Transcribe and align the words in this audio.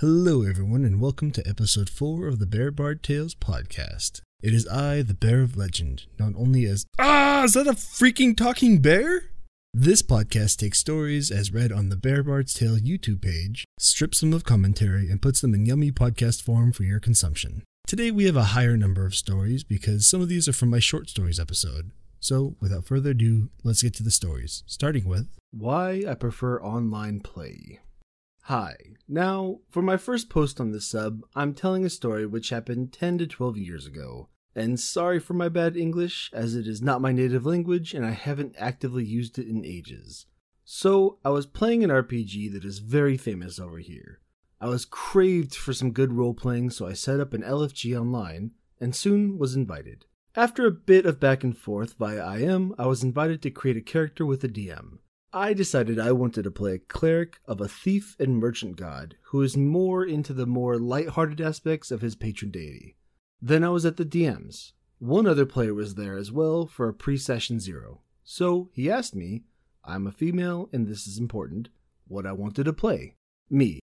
Hello, 0.00 0.44
everyone, 0.44 0.84
and 0.84 1.00
welcome 1.00 1.32
to 1.32 1.44
episode 1.44 1.90
4 1.90 2.28
of 2.28 2.38
the 2.38 2.46
Bear 2.46 2.70
Bard 2.70 3.02
Tales 3.02 3.34
podcast. 3.34 4.20
It 4.40 4.54
is 4.54 4.64
I, 4.68 5.02
the 5.02 5.12
Bear 5.12 5.42
of 5.42 5.56
Legend, 5.56 6.04
known 6.20 6.36
only 6.38 6.66
as. 6.66 6.86
Ah, 7.00 7.42
is 7.42 7.54
that 7.54 7.66
a 7.66 7.72
freaking 7.72 8.36
talking 8.36 8.80
bear? 8.80 9.32
This 9.74 10.00
podcast 10.00 10.58
takes 10.58 10.78
stories 10.78 11.32
as 11.32 11.52
read 11.52 11.72
on 11.72 11.88
the 11.88 11.96
Bear 11.96 12.22
Bard's 12.22 12.54
Tale 12.54 12.76
YouTube 12.76 13.22
page, 13.22 13.64
strips 13.80 14.20
them 14.20 14.32
of 14.32 14.44
commentary, 14.44 15.10
and 15.10 15.20
puts 15.20 15.40
them 15.40 15.52
in 15.52 15.66
yummy 15.66 15.90
podcast 15.90 16.42
form 16.42 16.70
for 16.70 16.84
your 16.84 17.00
consumption. 17.00 17.64
Today 17.88 18.12
we 18.12 18.26
have 18.26 18.36
a 18.36 18.54
higher 18.54 18.76
number 18.76 19.04
of 19.04 19.16
stories 19.16 19.64
because 19.64 20.08
some 20.08 20.20
of 20.20 20.28
these 20.28 20.46
are 20.46 20.52
from 20.52 20.70
my 20.70 20.78
short 20.78 21.08
stories 21.08 21.40
episode. 21.40 21.90
So, 22.20 22.54
without 22.60 22.84
further 22.84 23.10
ado, 23.10 23.50
let's 23.64 23.82
get 23.82 23.94
to 23.94 24.04
the 24.04 24.12
stories, 24.12 24.62
starting 24.64 25.08
with 25.08 25.26
Why 25.50 26.04
I 26.08 26.14
Prefer 26.14 26.62
Online 26.62 27.18
Play. 27.18 27.80
Hi. 28.48 28.76
Now, 29.06 29.58
for 29.68 29.82
my 29.82 29.98
first 29.98 30.30
post 30.30 30.58
on 30.58 30.72
this 30.72 30.88
sub, 30.88 31.20
I'm 31.34 31.52
telling 31.52 31.84
a 31.84 31.90
story 31.90 32.24
which 32.24 32.48
happened 32.48 32.94
10 32.94 33.18
to 33.18 33.26
12 33.26 33.58
years 33.58 33.86
ago. 33.86 34.30
And 34.54 34.80
sorry 34.80 35.20
for 35.20 35.34
my 35.34 35.50
bad 35.50 35.76
English, 35.76 36.30
as 36.32 36.54
it 36.54 36.66
is 36.66 36.80
not 36.80 37.02
my 37.02 37.12
native 37.12 37.44
language 37.44 37.92
and 37.92 38.06
I 38.06 38.12
haven't 38.12 38.54
actively 38.56 39.04
used 39.04 39.38
it 39.38 39.48
in 39.48 39.66
ages. 39.66 40.24
So, 40.64 41.18
I 41.26 41.28
was 41.28 41.44
playing 41.44 41.84
an 41.84 41.90
RPG 41.90 42.50
that 42.54 42.64
is 42.64 42.78
very 42.78 43.18
famous 43.18 43.60
over 43.60 43.80
here. 43.80 44.20
I 44.62 44.68
was 44.68 44.86
craved 44.86 45.54
for 45.54 45.74
some 45.74 45.92
good 45.92 46.14
role 46.14 46.32
playing, 46.32 46.70
so 46.70 46.86
I 46.86 46.94
set 46.94 47.20
up 47.20 47.34
an 47.34 47.42
LFG 47.42 48.00
online 48.00 48.52
and 48.80 48.96
soon 48.96 49.36
was 49.36 49.56
invited. 49.56 50.06
After 50.34 50.66
a 50.66 50.70
bit 50.70 51.04
of 51.04 51.20
back 51.20 51.44
and 51.44 51.54
forth 51.54 51.96
via 51.98 52.38
IM, 52.38 52.74
I 52.78 52.86
was 52.86 53.02
invited 53.02 53.42
to 53.42 53.50
create 53.50 53.76
a 53.76 53.82
character 53.82 54.24
with 54.24 54.42
a 54.42 54.48
DM. 54.48 55.00
I 55.32 55.52
decided 55.52 55.98
I 55.98 56.12
wanted 56.12 56.44
to 56.44 56.50
play 56.50 56.74
a 56.74 56.78
cleric 56.78 57.38
of 57.44 57.60
a 57.60 57.68
thief 57.68 58.16
and 58.18 58.38
merchant 58.38 58.76
god 58.76 59.16
who 59.24 59.42
is 59.42 59.58
more 59.58 60.02
into 60.02 60.32
the 60.32 60.46
more 60.46 60.78
light-hearted 60.78 61.38
aspects 61.38 61.90
of 61.90 62.00
his 62.00 62.16
patron 62.16 62.50
deity. 62.50 62.96
Then 63.40 63.62
I 63.62 63.68
was 63.68 63.84
at 63.84 63.98
the 63.98 64.06
DM's. 64.06 64.72
One 64.98 65.26
other 65.26 65.44
player 65.44 65.74
was 65.74 65.96
there 65.96 66.16
as 66.16 66.32
well 66.32 66.66
for 66.66 66.88
a 66.88 66.94
pre-session 66.94 67.60
zero. 67.60 68.00
So 68.24 68.70
he 68.72 68.90
asked 68.90 69.14
me, 69.14 69.44
I'm 69.84 70.06
a 70.06 70.12
female 70.12 70.70
and 70.72 70.86
this 70.86 71.06
is 71.06 71.18
important, 71.18 71.68
what 72.06 72.26
I 72.26 72.32
wanted 72.32 72.64
to 72.64 72.72
play. 72.72 73.14
Me. 73.50 73.80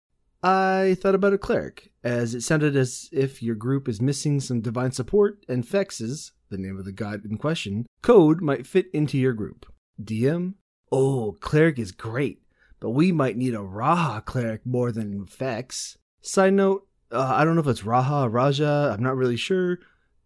I 0.42 0.96
thought 1.00 1.14
about 1.14 1.34
a 1.34 1.38
cleric, 1.38 1.92
as 2.02 2.34
it 2.34 2.42
sounded 2.42 2.74
as 2.74 3.08
if 3.12 3.44
your 3.44 3.54
group 3.54 3.88
is 3.88 4.02
missing 4.02 4.40
some 4.40 4.60
divine 4.60 4.90
support 4.90 5.44
and 5.48 5.66
Phex's, 5.66 6.32
the 6.50 6.58
name 6.58 6.78
of 6.78 6.84
the 6.84 6.92
god 6.92 7.24
in 7.24 7.38
question, 7.38 7.86
code 8.02 8.40
might 8.40 8.66
fit 8.66 8.86
into 8.92 9.18
your 9.18 9.32
group. 9.32 9.66
DM, 10.02 10.54
Oh, 10.90 11.36
cleric 11.40 11.78
is 11.78 11.92
great, 11.92 12.42
but 12.80 12.90
we 12.90 13.12
might 13.12 13.36
need 13.36 13.54
a 13.54 13.58
Raha 13.58 14.24
cleric 14.24 14.64
more 14.64 14.90
than 14.92 15.26
Vex. 15.26 15.98
Side 16.20 16.54
note, 16.54 16.86
uh, 17.10 17.34
I 17.34 17.44
don't 17.44 17.54
know 17.54 17.60
if 17.60 17.66
it's 17.66 17.82
Raha 17.82 18.24
or 18.24 18.30
Raja, 18.30 18.94
I'm 18.94 19.02
not 19.02 19.16
really 19.16 19.36
sure. 19.36 19.78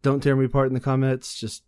Don't 0.02 0.22
tear 0.22 0.36
me 0.36 0.46
apart 0.46 0.68
in 0.68 0.74
the 0.74 0.80
comments, 0.80 1.38
just 1.38 1.62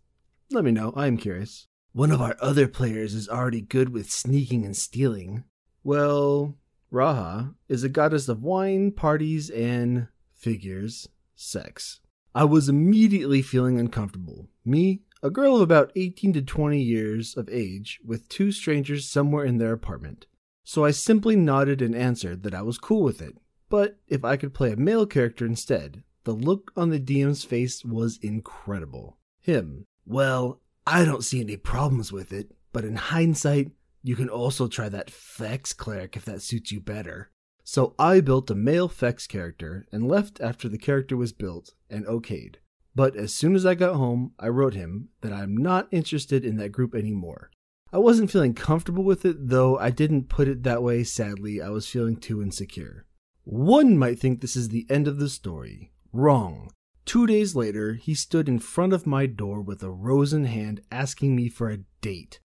let 0.51 0.63
me 0.63 0.71
know, 0.71 0.93
I 0.95 1.07
am 1.07 1.17
curious. 1.17 1.67
One 1.93 2.11
of 2.11 2.21
our 2.21 2.35
other 2.41 2.67
players 2.67 3.13
is 3.13 3.29
already 3.29 3.61
good 3.61 3.89
with 3.89 4.11
sneaking 4.11 4.65
and 4.65 4.75
stealing. 4.75 5.45
Well, 5.83 6.57
Raha 6.91 7.55
is 7.69 7.83
a 7.83 7.89
goddess 7.89 8.27
of 8.27 8.43
wine, 8.43 8.91
parties, 8.91 9.49
and 9.49 10.07
figures, 10.33 11.07
sex. 11.35 12.01
I 12.33 12.43
was 12.43 12.67
immediately 12.67 13.41
feeling 13.41 13.79
uncomfortable. 13.79 14.49
Me, 14.65 15.03
a 15.25 15.31
girl 15.31 15.55
of 15.55 15.61
about 15.61 15.91
18 15.95 16.33
to 16.33 16.41
20 16.43 16.79
years 16.79 17.35
of 17.35 17.49
age 17.49 17.99
with 18.05 18.29
two 18.29 18.51
strangers 18.51 19.09
somewhere 19.09 19.43
in 19.43 19.57
their 19.57 19.73
apartment. 19.73 20.27
So 20.63 20.85
I 20.85 20.91
simply 20.91 21.35
nodded 21.35 21.81
and 21.81 21.95
answered 21.95 22.43
that 22.43 22.53
I 22.53 22.61
was 22.61 22.77
cool 22.77 23.01
with 23.01 23.23
it, 23.23 23.35
but 23.67 23.97
if 24.07 24.23
I 24.23 24.37
could 24.37 24.53
play 24.53 24.71
a 24.71 24.75
male 24.77 25.07
character 25.07 25.43
instead, 25.43 26.03
the 26.25 26.33
look 26.33 26.71
on 26.77 26.91
the 26.91 26.99
DM's 26.99 27.43
face 27.43 27.83
was 27.83 28.19
incredible. 28.21 29.17
Him, 29.41 29.87
well, 30.05 30.61
I 30.85 31.03
don't 31.05 31.23
see 31.23 31.41
any 31.41 31.57
problems 31.57 32.11
with 32.11 32.31
it, 32.31 32.51
but 32.71 32.85
in 32.85 32.95
hindsight, 32.95 33.71
you 34.03 34.15
can 34.15 34.29
also 34.29 34.67
try 34.67 34.89
that 34.89 35.09
Phex 35.09 35.75
cleric 35.75 36.15
if 36.15 36.25
that 36.25 36.43
suits 36.43 36.71
you 36.71 36.79
better. 36.79 37.31
So 37.63 37.95
I 37.97 38.21
built 38.21 38.51
a 38.51 38.55
male 38.55 38.89
Phex 38.89 39.27
character 39.27 39.87
and 39.91 40.07
left 40.07 40.39
after 40.39 40.69
the 40.69 40.77
character 40.77 41.17
was 41.17 41.33
built 41.33 41.73
and 41.89 42.05
okayed. 42.05 42.57
But 42.95 43.15
as 43.15 43.33
soon 43.33 43.55
as 43.55 43.65
I 43.65 43.75
got 43.75 43.95
home, 43.95 44.31
I 44.39 44.47
wrote 44.47 44.73
him 44.73 45.09
that 45.21 45.33
I'm 45.33 45.57
not 45.57 45.89
interested 45.91 46.45
in 46.45 46.55
that 46.57 46.71
group 46.71 46.95
anymore. 46.95 47.51
I 47.91 47.97
wasn't 47.97 48.31
feeling 48.31 48.53
comfortable 48.53 49.03
with 49.03 49.25
it, 49.25 49.49
though 49.49 49.77
I 49.77 49.89
didn't 49.89 50.29
put 50.29 50.47
it 50.47 50.63
that 50.63 50.81
way, 50.81 51.03
sadly, 51.03 51.61
I 51.61 51.69
was 51.69 51.87
feeling 51.87 52.17
too 52.17 52.41
insecure. 52.41 53.05
One 53.43 53.97
might 53.97 54.19
think 54.19 54.41
this 54.41 54.55
is 54.55 54.69
the 54.69 54.87
end 54.89 55.07
of 55.07 55.19
the 55.19 55.29
story. 55.29 55.91
Wrong. 56.11 56.71
Two 57.05 57.27
days 57.27 57.55
later, 57.55 57.93
he 57.93 58.15
stood 58.15 58.49
in 58.49 58.59
front 58.59 58.91
of 58.91 59.05
my 59.05 59.27
door 59.27 59.61
with 59.61 59.83
a 59.83 59.91
rose 59.91 60.33
in 60.33 60.45
hand 60.45 60.81
asking 60.91 61.35
me 61.35 61.49
for 61.49 61.69
a 61.69 61.79
date. 62.01 62.39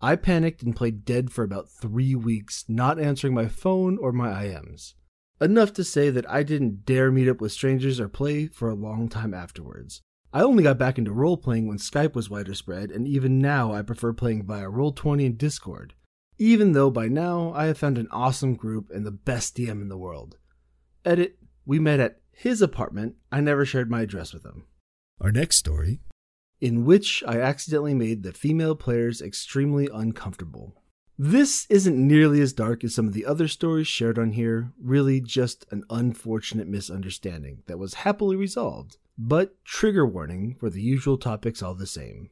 I 0.00 0.16
panicked 0.16 0.62
and 0.62 0.76
played 0.76 1.04
dead 1.04 1.32
for 1.32 1.42
about 1.42 1.70
three 1.70 2.14
weeks, 2.14 2.64
not 2.68 3.00
answering 3.00 3.34
my 3.34 3.48
phone 3.48 3.98
or 3.98 4.12
my 4.12 4.28
IMs. 4.28 4.94
Enough 5.44 5.74
to 5.74 5.84
say 5.84 6.08
that 6.08 6.30
I 6.30 6.42
didn't 6.42 6.86
dare 6.86 7.12
meet 7.12 7.28
up 7.28 7.42
with 7.42 7.52
strangers 7.52 8.00
or 8.00 8.08
play 8.08 8.46
for 8.46 8.70
a 8.70 8.74
long 8.74 9.10
time 9.10 9.34
afterwards. 9.34 10.00
I 10.32 10.40
only 10.40 10.62
got 10.62 10.78
back 10.78 10.96
into 10.96 11.12
role 11.12 11.36
playing 11.36 11.68
when 11.68 11.76
Skype 11.76 12.14
was 12.14 12.30
wider 12.30 12.54
spread, 12.54 12.90
and 12.90 13.06
even 13.06 13.40
now 13.40 13.70
I 13.70 13.82
prefer 13.82 14.14
playing 14.14 14.46
via 14.46 14.70
Roll20 14.70 15.26
and 15.26 15.36
Discord, 15.36 15.92
even 16.38 16.72
though 16.72 16.88
by 16.88 17.08
now 17.08 17.52
I 17.54 17.66
have 17.66 17.76
found 17.76 17.98
an 17.98 18.08
awesome 18.10 18.54
group 18.54 18.88
and 18.90 19.04
the 19.04 19.10
best 19.10 19.54
DM 19.54 19.82
in 19.82 19.90
the 19.90 19.98
world. 19.98 20.38
Edit, 21.04 21.36
we 21.66 21.78
met 21.78 22.00
at 22.00 22.22
his 22.32 22.62
apartment, 22.62 23.16
I 23.30 23.42
never 23.42 23.66
shared 23.66 23.90
my 23.90 24.00
address 24.00 24.32
with 24.32 24.46
him. 24.46 24.64
our 25.20 25.30
next 25.30 25.58
story. 25.58 26.00
In 26.62 26.86
which 26.86 27.22
I 27.26 27.38
accidentally 27.38 27.92
made 27.92 28.22
the 28.22 28.32
female 28.32 28.76
players 28.76 29.20
extremely 29.20 29.90
uncomfortable. 29.92 30.80
This 31.16 31.68
isn't 31.70 31.96
nearly 31.96 32.40
as 32.40 32.52
dark 32.52 32.82
as 32.82 32.92
some 32.92 33.06
of 33.06 33.12
the 33.12 33.24
other 33.24 33.46
stories 33.46 33.86
shared 33.86 34.18
on 34.18 34.32
here, 34.32 34.72
really 34.82 35.20
just 35.20 35.64
an 35.70 35.84
unfortunate 35.88 36.66
misunderstanding 36.66 37.62
that 37.66 37.78
was 37.78 37.94
happily 37.94 38.34
resolved, 38.34 38.96
but 39.16 39.64
trigger 39.64 40.04
warning 40.04 40.56
for 40.58 40.70
the 40.70 40.82
usual 40.82 41.16
topics 41.16 41.62
all 41.62 41.76
the 41.76 41.86
same. 41.86 42.30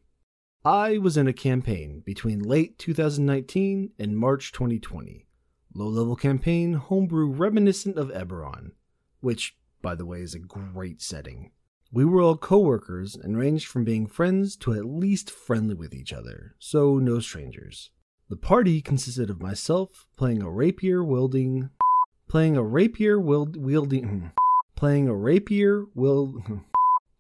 I 0.65 0.99
was 0.99 1.17
in 1.17 1.29
a 1.29 1.33
campaign 1.33 2.03
between 2.05 2.41
late 2.41 2.77
2019 2.81 3.93
and 4.01 4.19
March 4.19 4.51
2020. 4.51 5.29
Low 5.75 5.87
level 5.87 6.17
campaign, 6.17 6.75
homebrew 6.75 7.27
reminiscent 7.27 7.97
of 7.97 8.09
Eberron, 8.11 8.73
which, 9.21 9.57
by 9.81 9.95
the 9.95 10.07
way, 10.07 10.23
is 10.23 10.35
a 10.35 10.41
great 10.41 11.01
setting. 11.01 11.53
We 11.93 12.05
were 12.05 12.21
all 12.21 12.37
coworkers 12.37 13.15
and 13.15 13.39
ranged 13.39 13.69
from 13.69 13.85
being 13.85 14.09
friends 14.09 14.57
to 14.57 14.73
at 14.73 14.87
least 14.87 15.31
friendly 15.31 15.77
with 15.77 15.95
each 15.95 16.13
other, 16.13 16.57
so 16.59 16.99
no 16.99 17.21
strangers. 17.21 17.91
The 18.33 18.39
party 18.39 18.81
consisted 18.81 19.29
of 19.29 19.43
myself 19.43 20.07
playing 20.17 20.41
a 20.41 20.49
rapier 20.49 21.05
wielding, 21.05 21.69
playing 22.31 22.57
a 22.57 22.63
rapier 22.63 23.21
wielding, 23.21 24.09
hmm, 24.09 24.27
playing 24.75 25.07
a 25.07 25.15
rapier 25.15 25.85
wield, 25.95 26.43
hmm, 26.47 26.59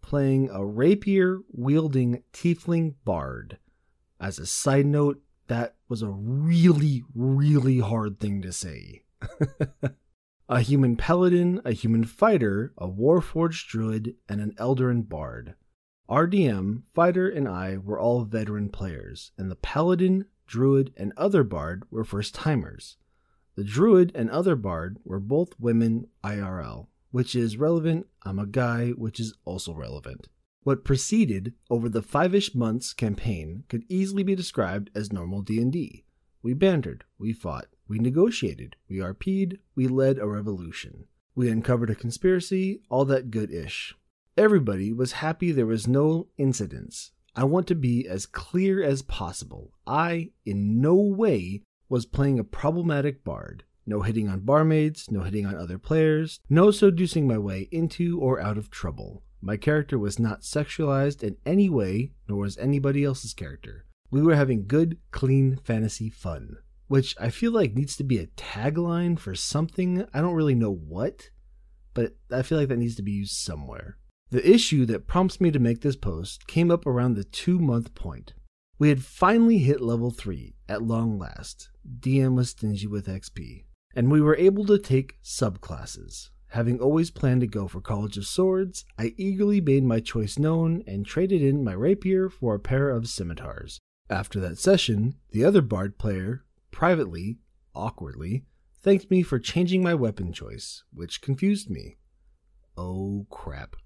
playing 0.00 0.48
a 0.48 0.64
rapier 0.64 1.40
wielding 1.50 2.22
tiefling 2.32 2.94
bard. 3.04 3.58
As 4.18 4.38
a 4.38 4.46
side 4.46 4.86
note, 4.86 5.20
that 5.48 5.74
was 5.86 6.00
a 6.00 6.08
really, 6.08 7.04
really 7.14 7.80
hard 7.80 8.18
thing 8.18 8.40
to 8.40 8.50
say. 8.50 9.02
a 10.48 10.60
human 10.62 10.96
paladin, 10.96 11.60
a 11.66 11.72
human 11.72 12.04
fighter, 12.04 12.72
a 12.78 12.88
warforged 12.88 13.68
druid, 13.68 14.14
and 14.30 14.40
an 14.40 14.54
Eladrin 14.58 15.06
bard. 15.06 15.56
RDM, 16.08 16.84
fighter, 16.94 17.28
and 17.28 17.46
I 17.46 17.76
were 17.76 18.00
all 18.00 18.24
veteran 18.24 18.70
players, 18.70 19.32
and 19.36 19.50
the 19.50 19.56
paladin, 19.56 20.24
druid, 20.52 20.92
and 20.98 21.14
other 21.16 21.42
bard 21.42 21.82
were 21.90 22.04
first 22.04 22.34
timers. 22.34 22.98
The 23.56 23.64
druid 23.64 24.12
and 24.14 24.28
other 24.28 24.54
bard 24.54 24.98
were 25.02 25.18
both 25.18 25.58
women 25.58 26.08
IRL, 26.22 26.88
which 27.10 27.34
is 27.34 27.56
relevant. 27.56 28.06
I'm 28.22 28.38
a 28.38 28.46
guy, 28.46 28.90
which 28.90 29.18
is 29.18 29.32
also 29.46 29.72
relevant. 29.72 30.28
What 30.62 30.84
preceded 30.84 31.54
over 31.70 31.88
the 31.88 32.02
five-ish 32.02 32.54
months 32.54 32.92
campaign 32.92 33.64
could 33.70 33.84
easily 33.88 34.22
be 34.22 34.34
described 34.34 34.90
as 34.94 35.10
normal 35.10 35.40
D&D. 35.40 36.04
We 36.42 36.52
bantered, 36.52 37.04
we 37.18 37.32
fought, 37.32 37.68
we 37.88 37.98
negotiated, 37.98 38.76
we 38.90 38.98
RP'd, 38.98 39.58
we 39.74 39.88
led 39.88 40.18
a 40.18 40.26
revolution. 40.26 41.06
We 41.34 41.48
uncovered 41.48 41.88
a 41.88 41.94
conspiracy, 41.94 42.82
all 42.90 43.06
that 43.06 43.30
good-ish. 43.30 43.94
Everybody 44.36 44.92
was 44.92 45.12
happy 45.12 45.50
there 45.50 45.64
was 45.64 45.88
no 45.88 46.28
incidents. 46.36 47.12
I 47.34 47.44
want 47.44 47.66
to 47.68 47.74
be 47.74 48.06
as 48.06 48.26
clear 48.26 48.82
as 48.82 49.02
possible. 49.02 49.72
I, 49.86 50.30
in 50.44 50.80
no 50.80 50.94
way, 50.94 51.62
was 51.88 52.04
playing 52.06 52.38
a 52.38 52.44
problematic 52.44 53.24
bard. 53.24 53.64
No 53.86 54.02
hitting 54.02 54.28
on 54.28 54.40
barmaids, 54.40 55.10
no 55.10 55.20
hitting 55.22 55.46
on 55.46 55.56
other 55.56 55.78
players, 55.78 56.40
no 56.48 56.70
seducing 56.70 57.26
my 57.26 57.38
way 57.38 57.68
into 57.72 58.20
or 58.20 58.40
out 58.40 58.58
of 58.58 58.70
trouble. 58.70 59.22
My 59.40 59.56
character 59.56 59.98
was 59.98 60.18
not 60.18 60.42
sexualized 60.42 61.22
in 61.22 61.36
any 61.44 61.68
way, 61.68 62.12
nor 62.28 62.38
was 62.38 62.56
anybody 62.58 63.02
else's 63.02 63.34
character. 63.34 63.86
We 64.10 64.22
were 64.22 64.36
having 64.36 64.66
good, 64.68 64.98
clean 65.10 65.56
fantasy 65.64 66.10
fun, 66.10 66.58
which 66.86 67.16
I 67.18 67.30
feel 67.30 67.50
like 67.50 67.74
needs 67.74 67.96
to 67.96 68.04
be 68.04 68.18
a 68.18 68.26
tagline 68.26 69.18
for 69.18 69.34
something. 69.34 70.06
I 70.14 70.20
don't 70.20 70.34
really 70.34 70.54
know 70.54 70.72
what. 70.72 71.30
but 71.94 72.14
I 72.30 72.42
feel 72.42 72.58
like 72.58 72.68
that 72.68 72.78
needs 72.78 72.96
to 72.96 73.02
be 73.02 73.12
used 73.12 73.34
somewhere. 73.34 73.98
The 74.32 74.50
issue 74.50 74.86
that 74.86 75.06
prompts 75.06 75.42
me 75.42 75.50
to 75.50 75.58
make 75.58 75.82
this 75.82 75.94
post 75.94 76.46
came 76.46 76.70
up 76.70 76.86
around 76.86 77.16
the 77.16 77.24
two 77.24 77.58
month 77.58 77.94
point. 77.94 78.32
We 78.78 78.88
had 78.88 79.04
finally 79.04 79.58
hit 79.58 79.82
level 79.82 80.10
3 80.10 80.54
at 80.70 80.82
long 80.82 81.18
last. 81.18 81.68
DM 82.00 82.34
was 82.34 82.48
stingy 82.48 82.86
with 82.86 83.08
XP. 83.08 83.64
And 83.94 84.10
we 84.10 84.22
were 84.22 84.34
able 84.36 84.64
to 84.68 84.78
take 84.78 85.22
subclasses. 85.22 86.30
Having 86.46 86.80
always 86.80 87.10
planned 87.10 87.42
to 87.42 87.46
go 87.46 87.68
for 87.68 87.82
College 87.82 88.16
of 88.16 88.24
Swords, 88.24 88.86
I 88.98 89.12
eagerly 89.18 89.60
made 89.60 89.84
my 89.84 90.00
choice 90.00 90.38
known 90.38 90.82
and 90.86 91.04
traded 91.04 91.42
in 91.42 91.62
my 91.62 91.74
rapier 91.74 92.30
for 92.30 92.54
a 92.54 92.58
pair 92.58 92.88
of 92.88 93.10
scimitars. 93.10 93.80
After 94.08 94.40
that 94.40 94.56
session, 94.58 95.16
the 95.32 95.44
other 95.44 95.60
bard 95.60 95.98
player, 95.98 96.46
privately, 96.70 97.36
awkwardly, 97.74 98.46
thanked 98.80 99.10
me 99.10 99.22
for 99.22 99.38
changing 99.38 99.82
my 99.82 99.92
weapon 99.92 100.32
choice, 100.32 100.84
which 100.90 101.20
confused 101.20 101.68
me. 101.68 101.98
Oh 102.78 103.26
crap. 103.28 103.76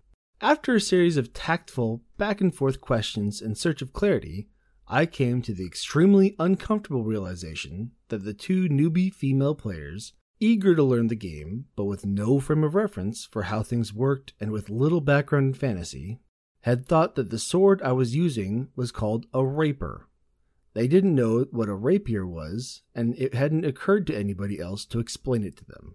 After 0.43 0.75
a 0.75 0.81
series 0.83 1.17
of 1.17 1.33
tactful, 1.33 2.03
back 2.19 2.43
and 2.43 2.55
forth 2.55 2.83
questions 2.83 3.41
in 3.41 3.55
search 3.55 3.81
of 3.81 3.95
clarity, 3.95 4.51
I 4.87 5.07
came 5.07 5.41
to 5.41 5.55
the 5.55 5.65
extremely 5.65 6.37
uncomfortable 6.39 7.05
realization 7.05 7.93
that 8.09 8.23
the 8.23 8.35
two 8.35 8.69
newbie 8.69 9.11
female 9.11 9.55
players, 9.55 10.13
eager 10.39 10.77
to 10.77 10.83
learn 10.83 11.07
the 11.07 11.17
game, 11.17 11.69
but 11.75 11.87
with 11.87 12.05
no 12.05 12.39
frame 12.39 12.65
of 12.65 12.75
reference 12.75 13.25
for 13.25 13.45
how 13.45 13.63
things 13.63 13.95
worked 13.95 14.35
and 14.39 14.53
with 14.53 14.69
little 14.69 15.01
background 15.01 15.47
in 15.47 15.55
fantasy, 15.55 16.21
had 16.61 16.85
thought 16.85 17.15
that 17.15 17.31
the 17.31 17.39
sword 17.39 17.81
I 17.81 17.93
was 17.93 18.15
using 18.15 18.69
was 18.77 18.93
called 18.93 19.25
a 19.33 19.43
rapier. 19.43 20.07
They 20.75 20.87
didn't 20.87 21.15
know 21.15 21.47
what 21.51 21.71
a 21.71 21.75
rapier 21.75 22.27
was, 22.27 22.83
and 22.95 23.19
it 23.19 23.33
hadn't 23.33 23.65
occurred 23.65 24.07
to 24.09 24.17
anybody 24.17 24.61
else 24.61 24.85
to 24.87 25.01
explain 25.01 25.45
it 25.45 25.57
to 25.57 25.65
them. 25.65 25.95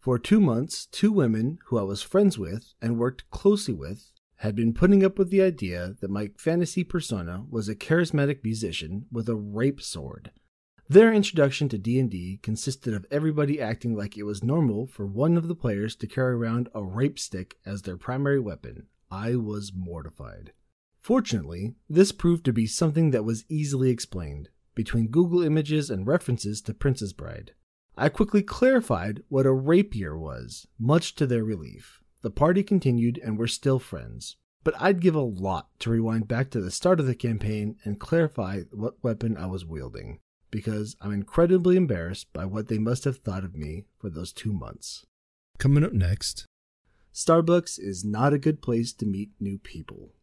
For 0.00 0.18
two 0.18 0.40
months, 0.40 0.86
two 0.86 1.12
women 1.12 1.58
who 1.66 1.76
I 1.78 1.82
was 1.82 2.00
friends 2.00 2.38
with 2.38 2.72
and 2.80 2.98
worked 2.98 3.28
closely 3.30 3.74
with 3.74 4.12
had 4.36 4.56
been 4.56 4.72
putting 4.72 5.04
up 5.04 5.18
with 5.18 5.28
the 5.28 5.42
idea 5.42 5.96
that 6.00 6.08
my 6.08 6.30
fantasy 6.38 6.84
persona 6.84 7.44
was 7.50 7.68
a 7.68 7.74
charismatic 7.74 8.42
musician 8.42 9.04
with 9.12 9.28
a 9.28 9.34
rape 9.34 9.82
sword. 9.82 10.30
Their 10.88 11.12
introduction 11.12 11.68
to 11.68 11.76
D&D 11.76 12.40
consisted 12.42 12.94
of 12.94 13.04
everybody 13.10 13.60
acting 13.60 13.94
like 13.94 14.16
it 14.16 14.22
was 14.22 14.42
normal 14.42 14.86
for 14.86 15.06
one 15.06 15.36
of 15.36 15.48
the 15.48 15.54
players 15.54 15.94
to 15.96 16.06
carry 16.06 16.32
around 16.32 16.70
a 16.74 16.82
rape 16.82 17.18
stick 17.18 17.58
as 17.66 17.82
their 17.82 17.98
primary 17.98 18.40
weapon. 18.40 18.86
I 19.10 19.36
was 19.36 19.70
mortified. 19.76 20.52
Fortunately, 20.98 21.74
this 21.90 22.10
proved 22.10 22.46
to 22.46 22.54
be 22.54 22.66
something 22.66 23.10
that 23.10 23.26
was 23.26 23.44
easily 23.50 23.90
explained 23.90 24.48
between 24.74 25.08
Google 25.08 25.42
images 25.42 25.90
and 25.90 26.06
references 26.06 26.62
to 26.62 26.72
Princess 26.72 27.12
Bride. 27.12 27.52
I 28.00 28.08
quickly 28.08 28.42
clarified 28.42 29.22
what 29.28 29.44
a 29.44 29.52
rapier 29.52 30.16
was, 30.18 30.66
much 30.78 31.14
to 31.16 31.26
their 31.26 31.44
relief. 31.44 32.00
The 32.22 32.30
party 32.30 32.62
continued 32.62 33.20
and 33.22 33.38
we're 33.38 33.46
still 33.46 33.78
friends. 33.78 34.36
But 34.64 34.72
I'd 34.80 35.02
give 35.02 35.14
a 35.14 35.20
lot 35.20 35.68
to 35.80 35.90
rewind 35.90 36.26
back 36.26 36.48
to 36.50 36.62
the 36.62 36.70
start 36.70 36.98
of 36.98 37.04
the 37.04 37.14
campaign 37.14 37.76
and 37.84 38.00
clarify 38.00 38.62
what 38.72 39.04
weapon 39.04 39.36
I 39.36 39.44
was 39.46 39.66
wielding, 39.66 40.20
because 40.50 40.96
I'm 41.02 41.12
incredibly 41.12 41.76
embarrassed 41.76 42.32
by 42.32 42.46
what 42.46 42.68
they 42.68 42.78
must 42.78 43.04
have 43.04 43.18
thought 43.18 43.44
of 43.44 43.54
me 43.54 43.84
for 43.98 44.08
those 44.08 44.32
two 44.32 44.54
months. 44.54 45.04
Coming 45.58 45.84
up 45.84 45.92
next 45.92 46.46
Starbucks 47.12 47.78
is 47.78 48.02
not 48.02 48.32
a 48.32 48.38
good 48.38 48.62
place 48.62 48.94
to 48.94 49.04
meet 49.04 49.32
new 49.38 49.58
people. 49.58 50.14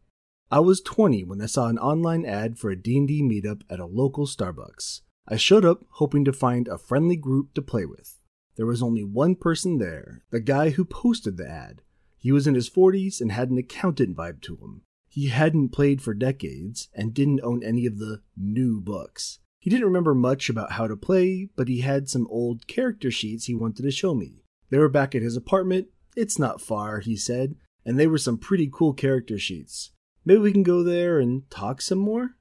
I 0.50 0.58
was 0.58 0.80
20 0.80 1.22
when 1.22 1.40
I 1.40 1.46
saw 1.46 1.68
an 1.68 1.78
online 1.78 2.26
ad 2.26 2.58
for 2.58 2.70
a 2.70 2.76
D&D 2.76 3.22
meetup 3.22 3.62
at 3.70 3.78
a 3.78 3.86
local 3.86 4.26
Starbucks. 4.26 5.02
I 5.30 5.36
showed 5.36 5.64
up 5.64 5.84
hoping 5.90 6.24
to 6.24 6.32
find 6.32 6.68
a 6.68 6.78
friendly 6.78 7.16
group 7.16 7.52
to 7.54 7.60
play 7.60 7.84
with. 7.84 8.16
There 8.56 8.64
was 8.64 8.82
only 8.82 9.04
one 9.04 9.34
person 9.34 9.76
there, 9.76 10.22
the 10.30 10.40
guy 10.40 10.70
who 10.70 10.86
posted 10.86 11.36
the 11.36 11.48
ad. 11.48 11.82
He 12.16 12.32
was 12.32 12.46
in 12.46 12.54
his 12.54 12.70
40s 12.70 13.20
and 13.20 13.30
had 13.30 13.50
an 13.50 13.58
accountant 13.58 14.16
vibe 14.16 14.40
to 14.42 14.56
him. 14.56 14.82
He 15.06 15.26
hadn't 15.26 15.68
played 15.68 16.00
for 16.00 16.14
decades 16.14 16.88
and 16.94 17.12
didn't 17.12 17.42
own 17.42 17.62
any 17.62 17.84
of 17.84 17.98
the 17.98 18.22
new 18.36 18.80
books. 18.80 19.38
He 19.60 19.68
didn't 19.68 19.84
remember 19.84 20.14
much 20.14 20.48
about 20.48 20.72
how 20.72 20.86
to 20.86 20.96
play, 20.96 21.50
but 21.56 21.68
he 21.68 21.82
had 21.82 22.08
some 22.08 22.26
old 22.30 22.66
character 22.66 23.10
sheets 23.10 23.44
he 23.44 23.54
wanted 23.54 23.82
to 23.82 23.90
show 23.90 24.14
me. 24.14 24.44
They 24.70 24.78
were 24.78 24.88
back 24.88 25.14
at 25.14 25.22
his 25.22 25.36
apartment. 25.36 25.88
It's 26.16 26.38
not 26.38 26.62
far, 26.62 27.00
he 27.00 27.16
said, 27.16 27.54
and 27.84 27.98
they 27.98 28.06
were 28.06 28.18
some 28.18 28.38
pretty 28.38 28.70
cool 28.72 28.94
character 28.94 29.38
sheets. 29.38 29.90
Maybe 30.24 30.40
we 30.40 30.52
can 30.52 30.62
go 30.62 30.82
there 30.82 31.18
and 31.18 31.48
talk 31.50 31.82
some 31.82 31.98
more? 31.98 32.36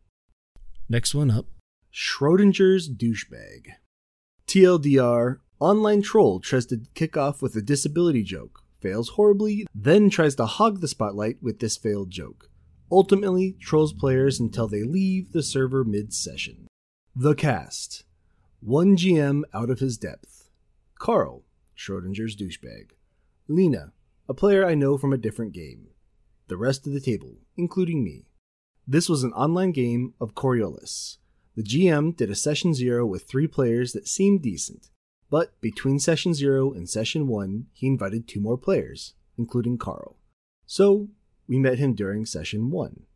Next 0.90 1.14
one 1.14 1.30
up 1.32 1.48
Schrodinger's 2.00 2.88
douchebag. 2.88 3.72
TLDR 4.46 5.38
Online 5.60 6.04
troll 6.04 6.40
tries 6.40 6.68
to 6.68 6.82
kick 6.94 7.18
off 7.18 7.42
with 7.42 7.56
a 7.56 7.62
disability 7.64 8.22
joke, 8.22 8.62
fails 8.80 9.10
horribly, 9.10 9.66
then 9.74 10.12
tries 10.12 10.36
to 10.36 10.46
hog 10.46 10.80
the 10.80 10.88
spotlight 10.88 11.42
with 11.42 11.60
this 11.60 11.76
failed 11.76 12.12
joke. 12.12 12.52
Ultimately, 12.92 13.54
trolls 13.60 13.94
players 13.94 14.40
until 14.40 14.68
they 14.68 14.84
leave 14.84 15.32
the 15.32 15.42
server 15.42 15.84
mid 15.84 16.14
session. 16.14 16.68
The 17.16 17.34
cast 17.34 18.04
One 18.60 18.96
GM 18.96 19.42
out 19.52 19.72
of 19.72 19.80
his 19.80 19.98
depth. 19.98 20.52
Carl, 21.00 21.46
Schrodinger's 21.76 22.36
douchebag. 22.36 22.92
Lena, 23.48 23.92
a 24.30 24.36
player 24.36 24.64
I 24.64 24.76
know 24.76 25.00
from 25.00 25.14
a 25.14 25.18
different 25.18 25.52
game 25.52 25.88
the 26.48 26.58
rest 26.58 26.86
of 26.86 26.94
the 26.94 27.02
table, 27.02 27.40
including 27.58 28.04
me. 28.04 28.28
This 28.86 29.10
was 29.10 29.24
an 29.24 29.34
online 29.34 29.72
game 29.72 30.14
of 30.22 30.36
Coriolis. 30.36 31.18
The 31.58 31.64
GM 31.64 32.16
did 32.16 32.30
a 32.30 32.36
session 32.36 32.76
0 32.76 33.08
with 33.08 33.24
three 33.24 33.48
players 33.48 33.94
that 33.94 34.08
seemed 34.08 34.44
decent, 34.44 34.92
but 35.32 35.60
between 35.60 35.98
session 35.98 36.36
0 36.36 36.72
and 36.72 36.88
session 36.88 37.26
1, 37.28 37.66
he 37.74 37.88
invited 37.88 38.28
two 38.28 38.40
more 38.40 38.60
players, 38.60 39.16
including 39.40 39.80
Carl. 39.80 40.18
So, 40.68 41.08
we 41.48 41.58
met 41.58 41.80
him 41.80 41.96
during 41.96 42.28
session 42.28 42.70
1. 42.70 43.08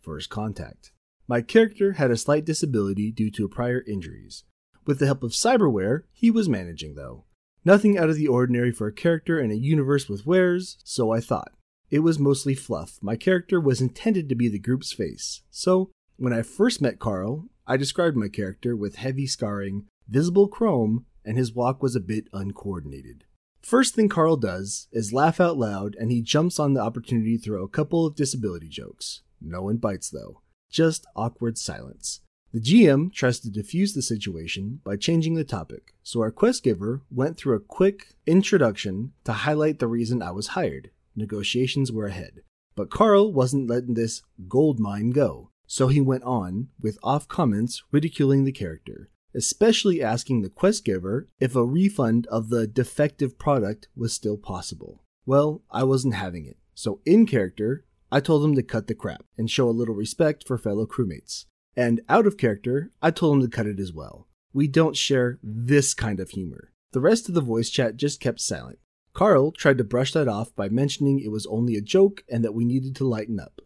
First 0.00 0.28
contact. 0.28 0.90
My 1.28 1.40
character 1.40 1.92
had 1.92 2.10
a 2.10 2.16
slight 2.16 2.44
disability 2.44 3.12
due 3.12 3.30
to 3.30 3.48
prior 3.48 3.84
injuries. 3.86 4.42
With 4.84 4.98
the 4.98 5.06
help 5.06 5.22
of 5.22 5.30
cyberware, 5.30 6.02
he 6.10 6.32
was 6.32 6.48
managing 6.48 6.96
though. 6.96 7.26
Nothing 7.64 7.96
out 7.96 8.10
of 8.10 8.16
the 8.16 8.26
ordinary 8.26 8.72
for 8.72 8.88
a 8.88 8.92
character 8.92 9.38
in 9.38 9.52
a 9.52 9.54
universe 9.54 10.08
with 10.08 10.26
wares, 10.26 10.78
so 10.82 11.12
I 11.12 11.20
thought. 11.20 11.52
It 11.92 12.00
was 12.00 12.18
mostly 12.18 12.56
fluff. 12.56 12.98
My 13.00 13.14
character 13.14 13.60
was 13.60 13.80
intended 13.80 14.28
to 14.28 14.34
be 14.34 14.48
the 14.48 14.58
group's 14.58 14.92
face. 14.92 15.42
So, 15.48 15.92
when 16.16 16.32
I 16.32 16.42
first 16.42 16.82
met 16.82 16.98
Carl, 16.98 17.48
I 17.66 17.76
described 17.76 18.16
my 18.16 18.28
character 18.28 18.76
with 18.76 18.96
heavy 18.96 19.26
scarring, 19.26 19.86
visible 20.08 20.48
chrome, 20.48 21.06
and 21.24 21.38
his 21.38 21.54
walk 21.54 21.82
was 21.82 21.96
a 21.96 22.00
bit 22.00 22.28
uncoordinated. 22.32 23.24
First 23.62 23.94
thing 23.94 24.10
Carl 24.10 24.36
does 24.36 24.88
is 24.92 25.14
laugh 25.14 25.40
out 25.40 25.56
loud 25.56 25.96
and 25.98 26.12
he 26.12 26.20
jumps 26.20 26.58
on 26.58 26.74
the 26.74 26.82
opportunity 26.82 27.38
to 27.38 27.42
throw 27.42 27.64
a 27.64 27.68
couple 27.68 28.04
of 28.04 28.14
disability 28.14 28.68
jokes. 28.68 29.22
No 29.40 29.62
one 29.62 29.78
bites 29.78 30.10
though, 30.10 30.42
just 30.70 31.06
awkward 31.16 31.56
silence. 31.56 32.20
The 32.52 32.60
GM 32.60 33.12
tries 33.12 33.40
to 33.40 33.50
diffuse 33.50 33.94
the 33.94 34.02
situation 34.02 34.80
by 34.84 34.96
changing 34.96 35.34
the 35.34 35.44
topic, 35.44 35.94
so 36.02 36.20
our 36.20 36.30
quest 36.30 36.62
giver 36.62 37.02
went 37.10 37.36
through 37.38 37.56
a 37.56 37.60
quick 37.60 38.14
introduction 38.26 39.12
to 39.24 39.32
highlight 39.32 39.78
the 39.78 39.88
reason 39.88 40.22
I 40.22 40.30
was 40.30 40.48
hired 40.48 40.90
negotiations 41.16 41.90
were 41.90 42.06
ahead. 42.06 42.42
But 42.76 42.90
Carl 42.90 43.32
wasn't 43.32 43.68
letting 43.68 43.94
this 43.94 44.22
gold 44.48 44.78
mine 44.78 45.10
go, 45.10 45.50
so 45.74 45.88
he 45.88 46.00
went 46.00 46.22
on 46.22 46.68
with 46.80 47.00
off 47.02 47.26
comments 47.26 47.82
ridiculing 47.90 48.44
the 48.44 48.52
character, 48.52 49.10
especially 49.34 50.00
asking 50.00 50.40
the 50.40 50.48
quest 50.48 50.84
giver 50.84 51.26
if 51.40 51.56
a 51.56 51.64
refund 51.64 52.28
of 52.28 52.48
the 52.48 52.68
defective 52.68 53.36
product 53.40 53.88
was 53.96 54.12
still 54.12 54.36
possible. 54.36 55.02
Well, 55.26 55.62
I 55.72 55.82
wasn't 55.82 56.14
having 56.14 56.46
it, 56.46 56.58
so 56.74 57.00
in 57.04 57.26
character, 57.26 57.84
I 58.12 58.20
told 58.20 58.44
him 58.44 58.54
to 58.54 58.62
cut 58.62 58.86
the 58.86 58.94
crap 58.94 59.24
and 59.36 59.50
show 59.50 59.68
a 59.68 59.74
little 59.74 59.96
respect 59.96 60.46
for 60.46 60.56
fellow 60.56 60.86
crewmates. 60.86 61.46
And 61.76 62.02
out 62.08 62.28
of 62.28 62.36
character, 62.36 62.92
I 63.02 63.10
told 63.10 63.34
him 63.34 63.42
to 63.42 63.56
cut 63.56 63.66
it 63.66 63.80
as 63.80 63.92
well. 63.92 64.28
We 64.52 64.68
don't 64.68 64.96
share 64.96 65.40
this 65.42 65.92
kind 65.92 66.20
of 66.20 66.30
humor. 66.30 66.70
The 66.92 67.00
rest 67.00 67.28
of 67.28 67.34
the 67.34 67.40
voice 67.40 67.68
chat 67.68 67.96
just 67.96 68.20
kept 68.20 68.40
silent, 68.40 68.78
Carl 69.12 69.50
tried 69.50 69.78
to 69.78 69.84
brush 69.84 70.12
that 70.12 70.28
off 70.28 70.54
by 70.54 70.68
mentioning 70.68 71.18
it 71.18 71.32
was 71.32 71.46
only 71.46 71.74
a 71.74 71.80
joke 71.80 72.22
and 72.30 72.44
that 72.44 72.54
we 72.54 72.64
needed 72.64 72.94
to 72.94 73.08
lighten 73.08 73.40
up. 73.40 73.60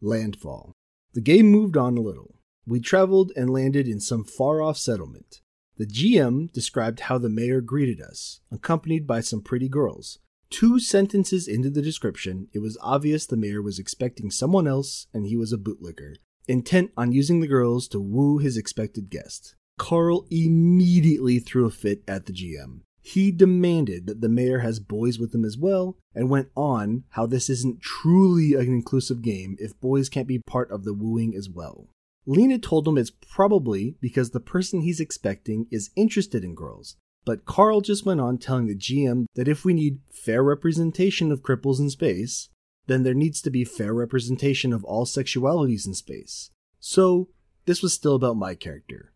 Landfall. 0.00 0.72
The 1.14 1.20
game 1.20 1.46
moved 1.46 1.76
on 1.76 1.98
a 1.98 2.00
little. 2.00 2.36
We 2.66 2.80
traveled 2.80 3.32
and 3.36 3.50
landed 3.50 3.86
in 3.86 4.00
some 4.00 4.24
far 4.24 4.62
off 4.62 4.78
settlement. 4.78 5.40
The 5.76 5.86
GM 5.86 6.52
described 6.52 7.00
how 7.00 7.18
the 7.18 7.28
mayor 7.28 7.60
greeted 7.60 8.00
us, 8.00 8.40
accompanied 8.50 9.06
by 9.06 9.20
some 9.20 9.42
pretty 9.42 9.68
girls. 9.68 10.18
Two 10.48 10.78
sentences 10.78 11.48
into 11.48 11.70
the 11.70 11.82
description, 11.82 12.48
it 12.52 12.60
was 12.60 12.78
obvious 12.80 13.26
the 13.26 13.36
mayor 13.36 13.62
was 13.62 13.78
expecting 13.78 14.30
someone 14.30 14.66
else 14.66 15.06
and 15.12 15.26
he 15.26 15.36
was 15.36 15.52
a 15.52 15.58
bootlicker, 15.58 16.16
intent 16.46 16.92
on 16.96 17.12
using 17.12 17.40
the 17.40 17.46
girls 17.46 17.88
to 17.88 18.00
woo 18.00 18.38
his 18.38 18.56
expected 18.56 19.10
guest. 19.10 19.54
Carl 19.78 20.26
immediately 20.30 21.38
threw 21.38 21.66
a 21.66 21.70
fit 21.70 22.02
at 22.06 22.26
the 22.26 22.32
GM. 22.32 22.82
He 23.04 23.32
demanded 23.32 24.06
that 24.06 24.20
the 24.20 24.28
mayor 24.28 24.60
has 24.60 24.78
boys 24.78 25.18
with 25.18 25.34
him 25.34 25.44
as 25.44 25.58
well, 25.58 25.98
and 26.14 26.30
went 26.30 26.50
on 26.54 27.02
how 27.10 27.26
this 27.26 27.50
isn't 27.50 27.80
truly 27.82 28.54
an 28.54 28.68
inclusive 28.68 29.22
game 29.22 29.56
if 29.58 29.78
boys 29.80 30.08
can't 30.08 30.28
be 30.28 30.38
part 30.38 30.70
of 30.70 30.84
the 30.84 30.94
wooing 30.94 31.34
as 31.36 31.50
well. 31.50 31.88
Lena 32.26 32.58
told 32.58 32.86
him 32.86 32.96
it's 32.96 33.10
probably 33.10 33.96
because 34.00 34.30
the 34.30 34.38
person 34.38 34.82
he's 34.82 35.00
expecting 35.00 35.66
is 35.72 35.90
interested 35.96 36.44
in 36.44 36.54
girls, 36.54 36.96
But 37.24 37.44
Carl 37.44 37.80
just 37.80 38.04
went 38.04 38.20
on 38.20 38.38
telling 38.38 38.66
the 38.66 38.76
GM 38.76 39.26
that 39.34 39.48
if 39.48 39.64
we 39.64 39.74
need 39.74 40.00
fair 40.10 40.42
representation 40.42 41.30
of 41.30 41.42
cripples 41.42 41.78
in 41.78 41.88
space, 41.90 42.48
then 42.86 43.04
there 43.04 43.14
needs 43.14 43.40
to 43.42 43.50
be 43.50 43.64
fair 43.64 43.94
representation 43.94 44.72
of 44.72 44.84
all 44.84 45.06
sexualities 45.06 45.86
in 45.86 45.94
space. 45.94 46.50
So, 46.80 47.28
this 47.64 47.80
was 47.80 47.92
still 47.92 48.16
about 48.16 48.36
my 48.36 48.56
character. 48.56 49.12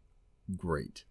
Great. 0.57 1.05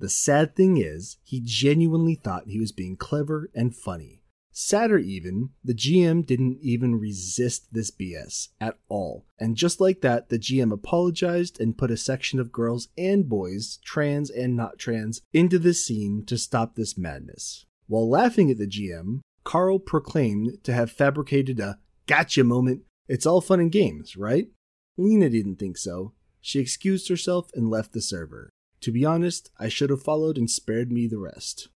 The 0.00 0.08
sad 0.08 0.54
thing 0.54 0.76
is, 0.76 1.16
he 1.24 1.40
genuinely 1.42 2.14
thought 2.14 2.48
he 2.48 2.60
was 2.60 2.72
being 2.72 2.96
clever 2.96 3.50
and 3.54 3.74
funny. 3.74 4.22
Sadder 4.52 4.98
even, 4.98 5.50
the 5.62 5.74
GM 5.74 6.26
didn't 6.26 6.58
even 6.62 6.96
resist 6.96 7.72
this 7.72 7.92
BS 7.92 8.48
at 8.60 8.76
all. 8.88 9.24
And 9.38 9.56
just 9.56 9.80
like 9.80 10.00
that, 10.00 10.30
the 10.30 10.38
GM 10.38 10.72
apologized 10.72 11.60
and 11.60 11.78
put 11.78 11.92
a 11.92 11.96
section 11.96 12.40
of 12.40 12.50
girls 12.50 12.88
and 12.98 13.28
boys, 13.28 13.78
trans 13.84 14.30
and 14.30 14.56
not 14.56 14.78
trans, 14.78 15.22
into 15.32 15.60
the 15.60 15.74
scene 15.74 16.24
to 16.26 16.36
stop 16.36 16.74
this 16.74 16.98
madness. 16.98 17.66
While 17.86 18.10
laughing 18.10 18.50
at 18.50 18.58
the 18.58 18.66
GM, 18.66 19.20
Carl 19.44 19.78
proclaimed 19.78 20.58
to 20.64 20.72
have 20.72 20.90
fabricated 20.90 21.60
a 21.60 21.78
gotcha 22.08 22.42
moment. 22.42 22.82
It's 23.06 23.26
all 23.26 23.40
fun 23.40 23.60
and 23.60 23.70
games, 23.70 24.16
right? 24.16 24.48
Lena 24.96 25.30
didn't 25.30 25.60
think 25.60 25.78
so. 25.78 26.14
She 26.40 26.58
excused 26.58 27.08
herself 27.08 27.48
and 27.54 27.70
left 27.70 27.92
the 27.92 28.02
server. 28.02 28.50
To 28.82 28.92
be 28.92 29.04
honest, 29.04 29.50
I 29.58 29.68
should 29.68 29.90
have 29.90 30.02
followed 30.02 30.38
and 30.38 30.50
spared 30.50 30.92
me 30.92 31.06
the 31.06 31.18
rest. 31.18 31.68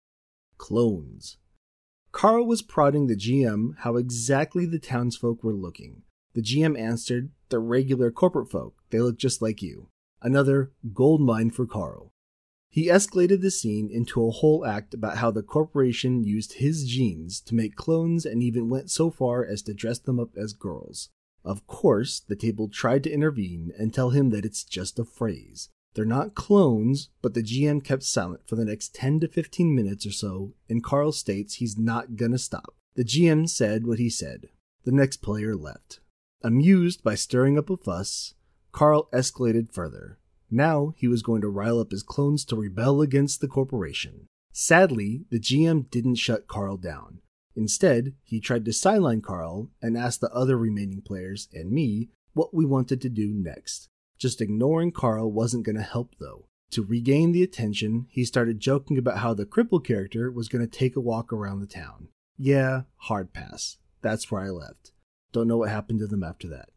Clones. 0.58 1.38
Carl 2.12 2.46
was 2.46 2.62
prodding 2.62 3.08
the 3.08 3.15
GM 3.15 3.77
how 3.79 3.96
exactly 3.96 4.65
the 4.65 4.79
townsfolk 4.79 5.43
were 5.43 5.53
looking. 5.53 6.03
The 6.34 6.41
GM 6.41 6.77
answered, 6.77 7.31
The 7.50 7.60
regular 7.60 8.12
corporate 8.12 8.51
folk. 8.51 8.75
They 8.89 9.00
look 9.00 9.17
just 9.17 9.41
like 9.41 9.62
you. 9.62 9.88
Another 10.22 10.72
gold 10.93 11.22
mine 11.22 11.50
for 11.51 11.65
Carl. 11.65 12.12
He 12.70 12.88
escalated 12.88 13.41
the 13.41 13.51
scene 13.51 13.89
into 13.91 14.25
a 14.25 14.31
whole 14.31 14.65
act 14.65 14.93
about 14.93 15.17
how 15.17 15.31
the 15.31 15.43
corporation 15.43 16.24
used 16.24 16.53
his 16.53 16.86
genes 16.86 17.41
to 17.41 17.55
make 17.55 17.75
clones 17.75 18.25
and 18.25 18.41
even 18.41 18.70
went 18.70 18.89
so 18.89 19.10
far 19.10 19.46
as 19.46 19.62
to 19.63 19.74
dress 19.74 20.00
them 20.00 20.20
up 20.20 20.38
as 20.38 20.53
girls. 20.53 21.10
Of 21.43 21.65
course, 21.67 22.22
the 22.22 22.36
table 22.36 22.70
tried 22.70 23.03
to 23.03 23.12
intervene 23.12 23.74
and 23.77 23.93
tell 23.93 24.12
him 24.12 24.29
that 24.29 24.46
it's 24.46 24.63
just 24.63 25.00
a 25.00 25.05
phrase. 25.05 25.70
They're 25.94 26.06
not 26.06 26.36
clones, 26.36 27.10
but 27.22 27.34
the 27.34 27.44
GM 27.44 27.84
kept 27.84 28.04
silent 28.04 28.42
for 28.48 28.56
the 28.56 28.66
next 28.66 28.96
10 28.96 29.20
to 29.22 29.28
15 29.28 29.76
minutes 29.76 30.06
or 30.06 30.12
so, 30.12 30.54
and 30.70 30.84
Carl 30.84 31.12
states 31.12 31.56
he's 31.56 31.78
not 31.78 32.16
gonna 32.16 32.38
stop. 32.38 32.76
The 32.96 33.04
GM 33.04 33.50
said 33.50 33.86
what 33.86 34.00
he 34.00 34.10
said. 34.10 34.50
The 34.84 34.92
next 34.92 35.18
player 35.18 35.56
left. 35.56 36.00
Amused 36.44 37.04
by 37.04 37.16
stirring 37.16 37.58
up 37.58 37.70
a 37.70 37.78
fuss, 37.78 38.34
Carl 38.72 39.10
escalated 39.14 39.72
further. 39.72 40.18
Now 40.50 40.94
he 40.98 41.08
was 41.08 41.22
going 41.22 41.42
to 41.42 41.50
rile 41.50 41.80
up 41.80 41.92
his 41.92 42.04
clones 42.04 42.44
to 42.46 42.56
rebel 42.56 43.02
against 43.02 43.42
the 43.42 43.48
corporation. 43.48 44.28
Sadly, 44.52 45.26
the 45.30 45.40
GM 45.40 45.90
didn't 45.90 46.16
shut 46.16 46.48
Carl 46.48 46.78
down. 46.78 47.20
Instead, 47.56 48.14
he 48.24 48.40
tried 48.40 48.66
to 48.66 48.74
sideline 48.74 49.22
Carl 49.22 49.70
and 49.82 49.98
asked 49.98 50.22
the 50.22 50.32
other 50.32 50.58
remaining 50.58 51.02
players 51.02 51.48
and 51.54 51.72
me 51.72 52.10
what 52.34 52.54
we 52.54 52.66
wanted 52.66 53.02
to 53.02 53.10
do 53.10 53.34
next. 53.34 53.90
Just 54.22 54.40
ignoring 54.40 54.92
Carl 54.92 55.32
wasn't 55.32 55.66
going 55.66 55.78
to 55.78 55.82
help 55.82 56.13
though. 56.20 56.46
To 56.74 56.84
regain 56.84 57.32
the 57.32 57.42
attention, 57.42 58.06
he 58.12 58.24
started 58.24 58.60
joking 58.60 59.00
about 59.00 59.18
how 59.18 59.34
the 59.34 59.48
cripple 59.48 59.84
character 59.84 60.32
was 60.32 60.48
going 60.48 60.63
to 60.63 60.70
take 60.70 60.96
a 60.96 61.01
walk 61.01 61.34
around 61.34 61.60
the 61.60 61.66
town. 61.66 62.10
Yeah, 62.38 62.84
hard 62.98 63.34
pass. 63.34 63.78
That's 64.04 64.30
where 64.30 64.44
I 64.44 64.50
left. 64.50 64.92
Don't 65.32 65.48
know 65.48 65.58
what 65.58 65.70
happened 65.70 66.01
to 66.01 66.08
them 66.08 66.24
after 66.24 66.48
that. 66.50 66.70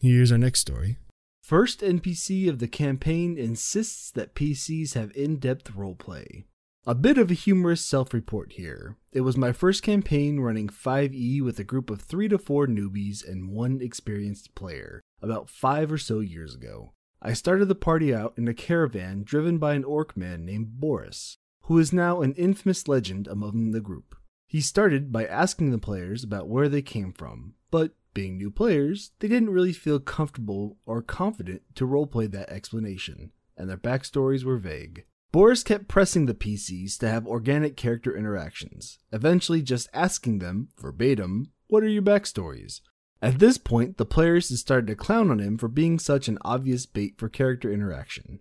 Here's 0.00 0.32
our 0.32 0.38
next 0.38 0.62
story. 0.62 0.98
First 1.44 1.80
NPC 1.80 2.48
of 2.48 2.58
the 2.58 2.66
campaign 2.66 3.38
insists 3.38 4.10
that 4.10 4.34
PCs 4.34 4.94
have 4.94 5.12
in 5.14 5.36
depth 5.36 5.72
roleplay. 5.74 6.42
A 6.86 6.94
bit 6.94 7.16
of 7.16 7.30
a 7.30 7.34
humorous 7.34 7.80
self 7.80 8.12
report 8.12 8.52
here. 8.52 8.98
It 9.10 9.22
was 9.22 9.38
my 9.38 9.52
first 9.52 9.82
campaign 9.82 10.40
running 10.40 10.68
5e 10.68 11.40
with 11.40 11.58
a 11.58 11.64
group 11.64 11.88
of 11.88 12.02
3 12.02 12.28
to 12.28 12.36
4 12.36 12.66
newbies 12.66 13.26
and 13.26 13.48
one 13.48 13.80
experienced 13.80 14.54
player 14.54 15.00
about 15.22 15.48
five 15.48 15.90
or 15.90 15.96
so 15.96 16.20
years 16.20 16.54
ago. 16.54 16.92
I 17.22 17.32
started 17.32 17.68
the 17.68 17.74
party 17.74 18.14
out 18.14 18.34
in 18.36 18.46
a 18.48 18.52
caravan 18.52 19.22
driven 19.24 19.56
by 19.56 19.72
an 19.72 19.84
orc 19.84 20.14
man 20.14 20.44
named 20.44 20.78
Boris, 20.78 21.38
who 21.62 21.78
is 21.78 21.90
now 21.90 22.20
an 22.20 22.34
infamous 22.34 22.86
legend 22.86 23.28
among 23.28 23.70
the 23.70 23.80
group. 23.80 24.14
He 24.46 24.60
started 24.60 25.10
by 25.10 25.24
asking 25.24 25.70
the 25.70 25.78
players 25.78 26.22
about 26.22 26.50
where 26.50 26.68
they 26.68 26.82
came 26.82 27.14
from, 27.14 27.54
but 27.70 27.92
being 28.12 28.36
new 28.36 28.50
players, 28.50 29.12
they 29.20 29.28
didn't 29.28 29.48
really 29.48 29.72
feel 29.72 30.00
comfortable 30.00 30.76
or 30.84 31.00
confident 31.00 31.62
to 31.76 31.86
roleplay 31.86 32.30
that 32.32 32.50
explanation, 32.50 33.32
and 33.56 33.70
their 33.70 33.78
backstories 33.78 34.44
were 34.44 34.58
vague. 34.58 35.06
Boris 35.34 35.64
kept 35.64 35.88
pressing 35.88 36.26
the 36.26 36.32
PCs 36.32 36.96
to 36.96 37.08
have 37.08 37.26
organic 37.26 37.76
character 37.76 38.16
interactions, 38.16 39.00
eventually 39.10 39.62
just 39.62 39.88
asking 39.92 40.38
them, 40.38 40.68
verbatim, 40.80 41.50
What 41.66 41.82
are 41.82 41.88
your 41.88 42.02
backstories? 42.02 42.82
At 43.20 43.40
this 43.40 43.58
point, 43.58 43.96
the 43.96 44.06
players 44.06 44.48
had 44.48 44.58
started 44.58 44.86
to 44.86 44.94
clown 44.94 45.32
on 45.32 45.40
him 45.40 45.58
for 45.58 45.66
being 45.66 45.98
such 45.98 46.28
an 46.28 46.38
obvious 46.42 46.86
bait 46.86 47.14
for 47.18 47.28
character 47.28 47.72
interaction. 47.72 48.38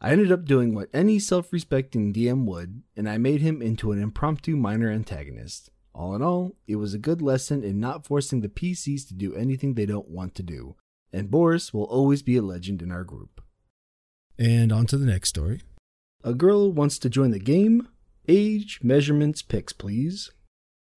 I 0.00 0.10
ended 0.10 0.32
up 0.32 0.44
doing 0.44 0.74
what 0.74 0.88
any 0.92 1.20
self 1.20 1.52
respecting 1.52 2.12
DM 2.12 2.44
would, 2.46 2.82
and 2.96 3.08
I 3.08 3.18
made 3.18 3.40
him 3.40 3.62
into 3.62 3.92
an 3.92 4.02
impromptu 4.02 4.56
minor 4.56 4.90
antagonist. 4.90 5.70
All 5.94 6.12
in 6.16 6.22
all, 6.22 6.56
it 6.66 6.74
was 6.74 6.92
a 6.92 6.98
good 6.98 7.22
lesson 7.22 7.62
in 7.62 7.78
not 7.78 8.04
forcing 8.04 8.40
the 8.40 8.48
PCs 8.48 9.06
to 9.06 9.14
do 9.14 9.32
anything 9.36 9.74
they 9.74 9.86
don't 9.86 10.10
want 10.10 10.34
to 10.34 10.42
do, 10.42 10.74
and 11.12 11.30
Boris 11.30 11.72
will 11.72 11.84
always 11.84 12.20
be 12.20 12.36
a 12.36 12.42
legend 12.42 12.82
in 12.82 12.90
our 12.90 13.04
group. 13.04 13.40
And 14.36 14.72
on 14.72 14.86
to 14.86 14.98
the 14.98 15.06
next 15.06 15.28
story. 15.28 15.60
A 16.24 16.34
girl 16.34 16.70
wants 16.72 16.98
to 17.00 17.10
join 17.10 17.32
the 17.32 17.40
game. 17.40 17.88
Age, 18.28 18.78
measurements, 18.82 19.42
pics, 19.42 19.72
please. 19.72 20.30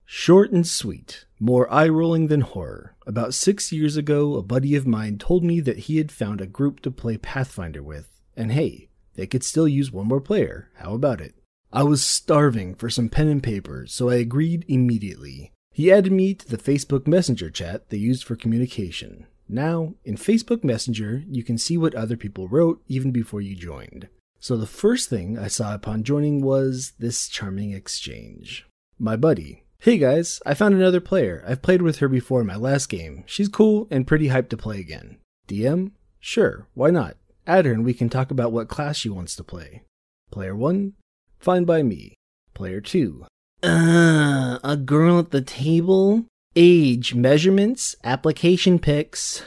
Short 0.06 0.52
and 0.52 0.68
sweet, 0.68 1.26
more 1.40 1.72
eye 1.74 1.88
rolling 1.88 2.28
than 2.28 2.42
horror. 2.42 2.96
About 3.08 3.34
six 3.34 3.72
years 3.72 3.98
ago, 3.98 4.36
a 4.36 4.44
buddy 4.44 4.76
of 4.76 4.86
mine 4.86 5.18
told 5.18 5.44
me 5.44 5.60
that 5.62 5.80
he 5.80 5.98
had 5.98 6.12
found 6.12 6.42
a 6.42 6.46
group 6.46 6.80
to 6.82 6.92
play 6.92 7.18
Pathfinder 7.18 7.82
with, 7.82 8.22
and 8.38 8.52
hey, 8.52 8.90
they 9.16 9.26
could 9.26 9.44
still 9.44 9.68
use 9.68 9.92
one 9.92 10.08
more 10.08 10.22
player. 10.22 10.70
How 10.76 10.94
about 10.94 11.22
it? 11.22 11.34
I 11.74 11.82
was 11.82 12.06
starving 12.06 12.76
for 12.76 12.92
some 12.92 13.10
pen 13.10 13.28
and 13.28 13.42
paper, 13.42 13.88
so 13.88 14.10
I 14.10 14.16
agreed 14.16 14.64
immediately. 14.68 15.52
He 15.74 15.92
added 15.92 16.12
me 16.12 16.36
to 16.36 16.48
the 16.48 16.58
Facebook 16.58 17.08
Messenger 17.08 17.50
chat 17.50 17.90
they 17.90 17.98
used 17.98 18.24
for 18.24 18.36
communication. 18.36 19.26
Now, 19.50 19.96
in 20.04 20.18
Facebook 20.18 20.64
Messenger, 20.64 21.24
you 21.28 21.44
can 21.44 21.58
see 21.58 21.78
what 21.78 21.96
other 21.96 22.16
people 22.16 22.48
wrote 22.48 22.84
even 22.88 23.12
before 23.12 23.42
you 23.42 23.56
joined. 23.56 24.08
So 24.46 24.56
the 24.58 24.68
first 24.68 25.10
thing 25.10 25.40
I 25.40 25.48
saw 25.48 25.74
upon 25.74 26.04
joining 26.04 26.40
was 26.40 26.94
this 27.00 27.28
charming 27.28 27.72
exchange. 27.72 28.68
My 29.00 29.16
buddy, 29.16 29.64
Hey 29.80 29.98
guys, 29.98 30.40
I 30.46 30.54
found 30.54 30.76
another 30.76 31.02
player. 31.02 31.44
I've 31.48 31.64
played 31.64 31.82
with 31.82 31.98
her 31.98 32.08
before 32.08 32.42
in 32.42 32.46
my 32.46 32.56
last 32.56 32.86
game. 32.86 33.24
She's 33.26 33.48
cool 33.48 33.88
and 33.90 34.06
pretty 34.06 34.28
hyped 34.28 34.50
to 34.50 34.58
play 34.58 34.80
again. 34.80 35.18
DM? 35.48 35.94
Sure, 36.20 36.68
why 36.76 36.92
not? 36.92 37.18
Add 37.48 37.66
her 37.66 37.72
and 37.72 37.84
we 37.84 37.96
can 37.96 38.08
talk 38.08 38.30
about 38.30 38.52
what 38.52 38.68
class 38.68 38.98
she 38.98 39.10
wants 39.10 39.36
to 39.38 39.44
play. 39.44 39.82
Player 40.30 40.56
1? 40.56 40.94
Fine 41.40 41.66
by 41.66 41.82
me. 41.82 42.14
Player 42.54 42.82
2? 42.82 43.26
Uh, 43.64 44.60
a 44.64 44.78
girl 44.78 45.18
at 45.18 45.32
the 45.32 45.42
table? 45.42 46.26
Age, 46.56 47.16
measurements, 47.16 47.96
application 48.04 48.78
pics. 48.78 49.44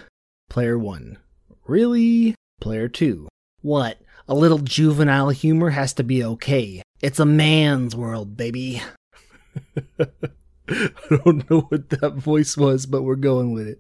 Player 0.51 0.77
1. 0.77 1.19
Really? 1.69 2.35
Player 2.61 2.89
2. 2.89 3.29
What? 3.63 4.01
A 4.31 4.35
little 4.35 4.59
juvenile 4.59 5.31
humor 5.31 5.71
has 5.71 5.95
to 5.95 6.05
be 6.05 6.23
okay. 6.23 6.83
It's 7.01 7.19
a 7.19 7.25
man's 7.25 7.97
world, 7.97 8.37
baby. 8.37 8.83
I 10.69 10.91
don't 11.09 11.49
know 11.49 11.61
what 11.71 11.89
that 11.89 12.13
voice 12.17 12.55
was, 12.55 12.85
but 12.85 13.05
we're 13.05 13.17
going 13.17 13.53
with 13.53 13.79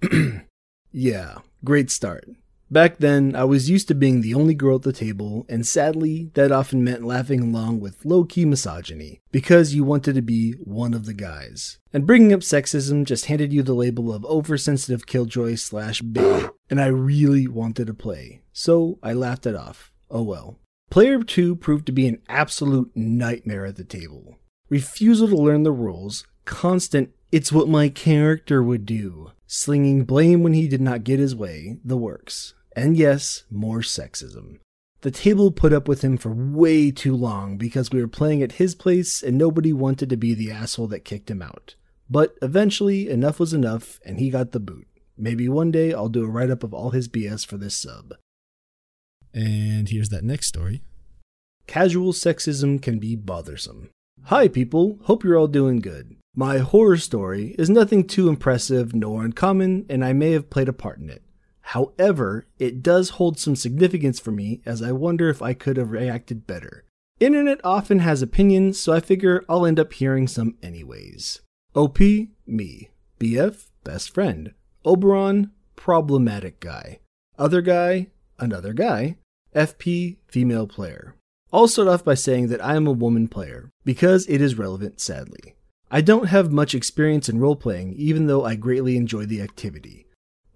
it. 0.00 0.46
yeah, 0.92 1.38
great 1.64 1.90
start. 1.90 2.28
Back 2.70 2.98
then, 2.98 3.34
I 3.34 3.42
was 3.42 3.68
used 3.68 3.88
to 3.88 3.94
being 3.94 4.20
the 4.20 4.34
only 4.34 4.54
girl 4.54 4.76
at 4.76 4.82
the 4.82 4.92
table, 4.92 5.46
and 5.48 5.66
sadly, 5.66 6.30
that 6.34 6.52
often 6.52 6.84
meant 6.84 7.04
laughing 7.04 7.40
along 7.40 7.80
with 7.80 8.04
low 8.04 8.24
key 8.24 8.44
misogyny, 8.44 9.20
because 9.32 9.74
you 9.74 9.82
wanted 9.82 10.14
to 10.14 10.22
be 10.22 10.52
one 10.52 10.94
of 10.94 11.06
the 11.06 11.12
guys. 11.12 11.78
And 11.92 12.06
bringing 12.06 12.32
up 12.32 12.40
sexism 12.40 13.04
just 13.04 13.26
handed 13.26 13.52
you 13.52 13.64
the 13.64 13.74
label 13.74 14.12
of 14.12 14.24
oversensitive 14.24 15.06
killjoy 15.06 15.56
slash 15.56 16.00
babe, 16.02 16.50
and 16.70 16.80
I 16.80 16.86
really 16.86 17.46
wanted 17.48 17.88
to 17.88 17.94
play, 17.94 18.40
so 18.54 18.98
I 19.02 19.12
laughed 19.12 19.44
it 19.44 19.56
off. 19.56 19.92
Oh 20.10 20.22
well. 20.22 20.58
Player 20.90 21.22
2 21.22 21.56
proved 21.56 21.86
to 21.86 21.92
be 21.92 22.06
an 22.06 22.22
absolute 22.28 22.92
nightmare 22.94 23.66
at 23.66 23.76
the 23.76 23.84
table. 23.84 24.38
Refusal 24.70 25.28
to 25.28 25.36
learn 25.36 25.64
the 25.64 25.72
rules, 25.72 26.24
constant, 26.44 27.10
it's 27.32 27.50
what 27.50 27.68
my 27.68 27.88
character 27.88 28.62
would 28.62 28.86
do, 28.86 29.32
slinging 29.46 30.04
blame 30.04 30.44
when 30.44 30.52
he 30.52 30.68
did 30.68 30.80
not 30.80 31.02
get 31.02 31.18
his 31.18 31.34
way, 31.34 31.78
the 31.84 31.96
works. 31.96 32.54
And 32.76 32.96
yes, 32.96 33.42
more 33.50 33.80
sexism. 33.80 34.60
The 35.00 35.10
table 35.10 35.50
put 35.50 35.72
up 35.72 35.88
with 35.88 36.02
him 36.02 36.16
for 36.16 36.32
way 36.32 36.92
too 36.92 37.16
long 37.16 37.56
because 37.56 37.90
we 37.90 38.00
were 38.00 38.08
playing 38.08 38.42
at 38.42 38.52
his 38.52 38.74
place 38.74 39.22
and 39.22 39.36
nobody 39.36 39.72
wanted 39.72 40.08
to 40.10 40.16
be 40.16 40.32
the 40.32 40.52
asshole 40.52 40.86
that 40.88 41.04
kicked 41.04 41.30
him 41.30 41.42
out. 41.42 41.74
But 42.08 42.36
eventually, 42.40 43.10
enough 43.10 43.40
was 43.40 43.52
enough 43.52 43.98
and 44.04 44.20
he 44.20 44.30
got 44.30 44.52
the 44.52 44.60
boot. 44.60 44.86
Maybe 45.16 45.48
one 45.48 45.70
day 45.70 45.92
I'll 45.92 46.08
do 46.08 46.24
a 46.24 46.28
write 46.28 46.50
up 46.50 46.62
of 46.62 46.72
all 46.72 46.90
his 46.90 47.08
BS 47.08 47.44
for 47.44 47.56
this 47.56 47.76
sub. 47.76 48.14
And 49.34 49.88
here's 49.88 50.10
that 50.10 50.24
next 50.24 50.46
story. 50.46 50.82
Casual 51.66 52.12
sexism 52.12 52.80
can 52.80 52.98
be 52.98 53.16
bothersome. 53.16 53.90
Hi, 54.24 54.48
people. 54.48 54.98
Hope 55.02 55.24
you're 55.24 55.36
all 55.36 55.48
doing 55.48 55.80
good. 55.80 56.16
My 56.36 56.58
horror 56.58 56.96
story 56.96 57.54
is 57.58 57.68
nothing 57.68 58.06
too 58.06 58.28
impressive 58.28 58.94
nor 58.94 59.24
uncommon, 59.24 59.86
and 59.88 60.04
I 60.04 60.12
may 60.12 60.32
have 60.32 60.50
played 60.50 60.68
a 60.68 60.72
part 60.72 60.98
in 60.98 61.10
it. 61.10 61.22
However, 61.60 62.46
it 62.58 62.82
does 62.82 63.10
hold 63.10 63.38
some 63.38 63.56
significance 63.56 64.20
for 64.20 64.30
me 64.30 64.60
as 64.64 64.82
I 64.82 64.92
wonder 64.92 65.28
if 65.28 65.42
I 65.42 65.54
could 65.54 65.76
have 65.76 65.90
reacted 65.90 66.46
better. 66.46 66.84
Internet 67.20 67.60
often 67.64 68.00
has 68.00 68.22
opinions, 68.22 68.78
so 68.78 68.92
I 68.92 69.00
figure 69.00 69.44
I'll 69.48 69.64
end 69.64 69.80
up 69.80 69.92
hearing 69.92 70.26
some 70.26 70.56
anyways. 70.62 71.40
OP, 71.74 71.98
me. 71.98 72.90
BF, 73.18 73.66
best 73.82 74.12
friend. 74.12 74.52
Oberon, 74.84 75.52
problematic 75.76 76.60
guy. 76.60 76.98
Other 77.38 77.62
guy, 77.62 78.08
another 78.38 78.72
guy. 78.72 79.16
FP, 79.54 80.16
female 80.26 80.66
player. 80.66 81.14
I'll 81.52 81.68
start 81.68 81.86
off 81.86 82.04
by 82.04 82.14
saying 82.14 82.48
that 82.48 82.64
I 82.64 82.74
am 82.74 82.88
a 82.88 82.92
woman 82.92 83.28
player, 83.28 83.70
because 83.84 84.26
it 84.26 84.40
is 84.40 84.58
relevant, 84.58 85.00
sadly. 85.00 85.54
I 85.90 86.00
don't 86.00 86.26
have 86.26 86.50
much 86.50 86.74
experience 86.74 87.28
in 87.28 87.38
role 87.38 87.54
playing, 87.54 87.92
even 87.94 88.26
though 88.26 88.44
I 88.44 88.56
greatly 88.56 88.96
enjoy 88.96 89.26
the 89.26 89.40
activity. 89.40 90.06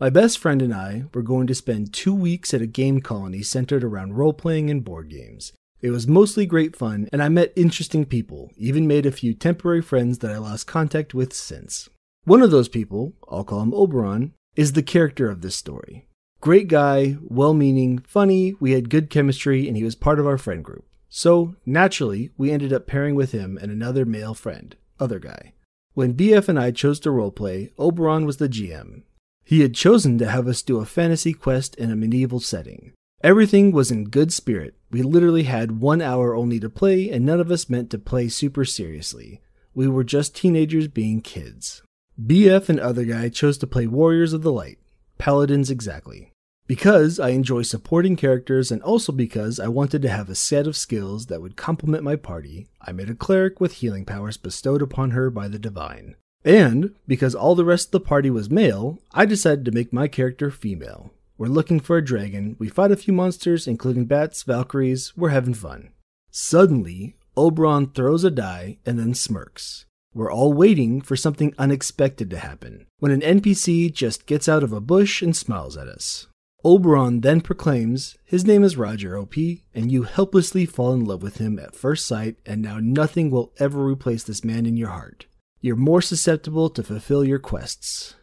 My 0.00 0.10
best 0.10 0.38
friend 0.38 0.60
and 0.60 0.74
I 0.74 1.04
were 1.14 1.22
going 1.22 1.46
to 1.46 1.54
spend 1.54 1.92
two 1.92 2.12
weeks 2.12 2.52
at 2.52 2.62
a 2.62 2.66
game 2.66 3.00
colony 3.00 3.42
centered 3.42 3.84
around 3.84 4.14
role 4.14 4.32
playing 4.32 4.68
and 4.68 4.84
board 4.84 5.08
games. 5.08 5.52
It 5.80 5.90
was 5.90 6.08
mostly 6.08 6.44
great 6.44 6.74
fun, 6.74 7.08
and 7.12 7.22
I 7.22 7.28
met 7.28 7.52
interesting 7.54 8.04
people, 8.04 8.50
even 8.56 8.88
made 8.88 9.06
a 9.06 9.12
few 9.12 9.32
temporary 9.32 9.82
friends 9.82 10.18
that 10.18 10.32
I 10.32 10.38
lost 10.38 10.66
contact 10.66 11.14
with 11.14 11.32
since. 11.32 11.88
One 12.24 12.42
of 12.42 12.50
those 12.50 12.68
people, 12.68 13.14
I'll 13.28 13.44
call 13.44 13.62
him 13.62 13.72
Oberon, 13.72 14.32
is 14.56 14.72
the 14.72 14.82
character 14.82 15.30
of 15.30 15.40
this 15.40 15.54
story. 15.54 16.07
Great 16.40 16.68
guy, 16.68 17.16
well 17.22 17.52
meaning, 17.52 17.98
funny, 18.06 18.54
we 18.60 18.70
had 18.72 18.90
good 18.90 19.10
chemistry, 19.10 19.66
and 19.66 19.76
he 19.76 19.82
was 19.82 19.96
part 19.96 20.20
of 20.20 20.26
our 20.26 20.38
friend 20.38 20.64
group. 20.64 20.84
So, 21.08 21.56
naturally, 21.66 22.30
we 22.36 22.52
ended 22.52 22.72
up 22.72 22.86
pairing 22.86 23.16
with 23.16 23.32
him 23.32 23.58
and 23.60 23.72
another 23.72 24.04
male 24.04 24.34
friend, 24.34 24.76
other 25.00 25.18
guy. 25.18 25.54
When 25.94 26.14
BF 26.14 26.48
and 26.48 26.58
I 26.58 26.70
chose 26.70 27.00
to 27.00 27.08
roleplay, 27.08 27.72
Oberon 27.76 28.24
was 28.24 28.36
the 28.36 28.48
GM. 28.48 29.02
He 29.44 29.62
had 29.62 29.74
chosen 29.74 30.16
to 30.18 30.28
have 30.28 30.46
us 30.46 30.62
do 30.62 30.78
a 30.78 30.84
fantasy 30.84 31.32
quest 31.32 31.74
in 31.74 31.90
a 31.90 31.96
medieval 31.96 32.38
setting. 32.38 32.92
Everything 33.24 33.72
was 33.72 33.90
in 33.90 34.04
good 34.04 34.32
spirit. 34.32 34.76
We 34.92 35.02
literally 35.02 35.42
had 35.42 35.80
one 35.80 36.00
hour 36.00 36.36
only 36.36 36.60
to 36.60 36.70
play, 36.70 37.10
and 37.10 37.26
none 37.26 37.40
of 37.40 37.50
us 37.50 37.68
meant 37.68 37.90
to 37.90 37.98
play 37.98 38.28
super 38.28 38.64
seriously. 38.64 39.40
We 39.74 39.88
were 39.88 40.04
just 40.04 40.36
teenagers 40.36 40.86
being 40.86 41.20
kids. 41.20 41.82
BF 42.22 42.68
and 42.68 42.78
other 42.78 43.04
guy 43.04 43.28
chose 43.28 43.58
to 43.58 43.66
play 43.66 43.88
Warriors 43.88 44.32
of 44.32 44.42
the 44.42 44.52
Light, 44.52 44.78
Paladins 45.18 45.70
exactly. 45.70 46.32
Because 46.66 47.18
I 47.18 47.30
enjoy 47.30 47.62
supporting 47.62 48.14
characters 48.14 48.70
and 48.70 48.82
also 48.82 49.10
because 49.10 49.58
I 49.58 49.68
wanted 49.68 50.02
to 50.02 50.08
have 50.10 50.28
a 50.28 50.34
set 50.34 50.66
of 50.66 50.76
skills 50.76 51.26
that 51.26 51.40
would 51.40 51.56
complement 51.56 52.04
my 52.04 52.14
party, 52.14 52.68
I 52.80 52.92
made 52.92 53.08
a 53.08 53.14
cleric 53.14 53.60
with 53.60 53.74
healing 53.74 54.04
powers 54.04 54.36
bestowed 54.36 54.82
upon 54.82 55.12
her 55.12 55.30
by 55.30 55.48
the 55.48 55.58
divine. 55.58 56.14
And 56.44 56.94
because 57.06 57.34
all 57.34 57.54
the 57.54 57.64
rest 57.64 57.88
of 57.88 57.92
the 57.92 58.00
party 58.00 58.30
was 58.30 58.50
male, 58.50 59.02
I 59.12 59.24
decided 59.24 59.64
to 59.64 59.72
make 59.72 59.92
my 59.92 60.08
character 60.08 60.50
female. 60.50 61.12
We're 61.38 61.46
looking 61.46 61.80
for 61.80 61.96
a 61.96 62.04
dragon, 62.04 62.56
we 62.58 62.68
fight 62.68 62.92
a 62.92 62.96
few 62.96 63.14
monsters, 63.14 63.66
including 63.66 64.04
bats, 64.04 64.42
valkyries, 64.42 65.16
we're 65.16 65.30
having 65.30 65.54
fun. 65.54 65.90
Suddenly, 66.30 67.16
Oberon 67.36 67.92
throws 67.92 68.24
a 68.24 68.30
die 68.30 68.78
and 68.84 68.98
then 68.98 69.14
smirks. 69.14 69.86
We're 70.18 70.32
all 70.32 70.52
waiting 70.52 71.00
for 71.00 71.14
something 71.14 71.54
unexpected 71.58 72.28
to 72.30 72.38
happen, 72.38 72.88
when 72.98 73.12
an 73.12 73.20
NPC 73.20 73.92
just 73.94 74.26
gets 74.26 74.48
out 74.48 74.64
of 74.64 74.72
a 74.72 74.80
bush 74.80 75.22
and 75.22 75.36
smiles 75.36 75.76
at 75.76 75.86
us. 75.86 76.26
Oberon 76.64 77.20
then 77.20 77.40
proclaims 77.40 78.16
his 78.24 78.44
name 78.44 78.64
is 78.64 78.76
Roger 78.76 79.16
OP, 79.16 79.36
and 79.72 79.92
you 79.92 80.02
helplessly 80.02 80.66
fall 80.66 80.92
in 80.92 81.04
love 81.04 81.22
with 81.22 81.36
him 81.36 81.60
at 81.60 81.76
first 81.76 82.04
sight, 82.04 82.34
and 82.44 82.60
now 82.60 82.80
nothing 82.80 83.30
will 83.30 83.52
ever 83.60 83.86
replace 83.86 84.24
this 84.24 84.42
man 84.42 84.66
in 84.66 84.76
your 84.76 84.88
heart. 84.88 85.26
You're 85.60 85.76
more 85.76 86.02
susceptible 86.02 86.68
to 86.70 86.82
fulfill 86.82 87.24
your 87.24 87.38
quests. 87.38 88.16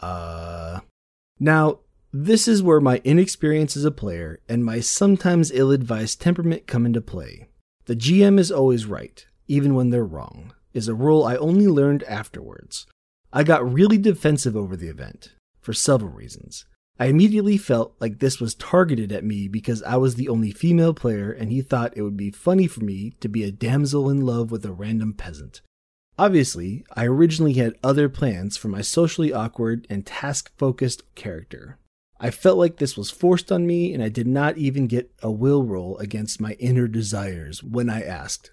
Uh. 0.00 0.82
Now, 1.40 1.80
this 2.12 2.46
is 2.46 2.62
where 2.62 2.80
my 2.80 3.00
inexperience 3.02 3.76
as 3.76 3.84
a 3.84 3.90
player 3.90 4.38
and 4.48 4.64
my 4.64 4.78
sometimes 4.78 5.50
ill 5.50 5.72
advised 5.72 6.20
temperament 6.20 6.68
come 6.68 6.86
into 6.86 7.00
play. 7.00 7.48
The 7.86 7.96
GM 7.96 8.38
is 8.38 8.52
always 8.52 8.86
right, 8.86 9.26
even 9.48 9.74
when 9.74 9.90
they're 9.90 10.04
wrong, 10.04 10.52
is 10.74 10.88
a 10.88 10.94
rule 10.94 11.24
I 11.24 11.36
only 11.36 11.68
learned 11.68 12.02
afterwards. 12.02 12.86
I 13.32 13.42
got 13.42 13.72
really 13.72 13.98
defensive 13.98 14.56
over 14.56 14.76
the 14.76 14.88
event, 14.88 15.34
for 15.60 15.72
several 15.72 16.10
reasons. 16.10 16.66
I 16.98 17.06
immediately 17.06 17.56
felt 17.56 17.96
like 17.98 18.20
this 18.20 18.40
was 18.40 18.54
targeted 18.54 19.10
at 19.10 19.24
me 19.24 19.48
because 19.48 19.82
I 19.82 19.96
was 19.96 20.14
the 20.14 20.28
only 20.28 20.52
female 20.52 20.94
player 20.94 21.32
and 21.32 21.50
he 21.50 21.60
thought 21.60 21.96
it 21.96 22.02
would 22.02 22.16
be 22.16 22.30
funny 22.30 22.68
for 22.68 22.84
me 22.84 23.14
to 23.20 23.28
be 23.28 23.42
a 23.42 23.50
damsel 23.50 24.08
in 24.08 24.20
love 24.20 24.52
with 24.52 24.64
a 24.64 24.72
random 24.72 25.12
peasant. 25.12 25.60
Obviously, 26.16 26.84
I 26.94 27.06
originally 27.06 27.54
had 27.54 27.74
other 27.82 28.08
plans 28.08 28.56
for 28.56 28.68
my 28.68 28.80
socially 28.80 29.32
awkward 29.32 29.88
and 29.90 30.06
task 30.06 30.52
focused 30.56 31.02
character. 31.16 31.78
I 32.20 32.30
felt 32.30 32.58
like 32.58 32.76
this 32.76 32.96
was 32.96 33.10
forced 33.10 33.50
on 33.50 33.66
me 33.66 33.92
and 33.92 34.00
I 34.00 34.08
did 34.08 34.28
not 34.28 34.56
even 34.56 34.86
get 34.86 35.12
a 35.20 35.32
will 35.32 35.64
roll 35.64 35.98
against 35.98 36.40
my 36.40 36.52
inner 36.60 36.86
desires 36.86 37.64
when 37.64 37.90
I 37.90 38.02
asked. 38.02 38.52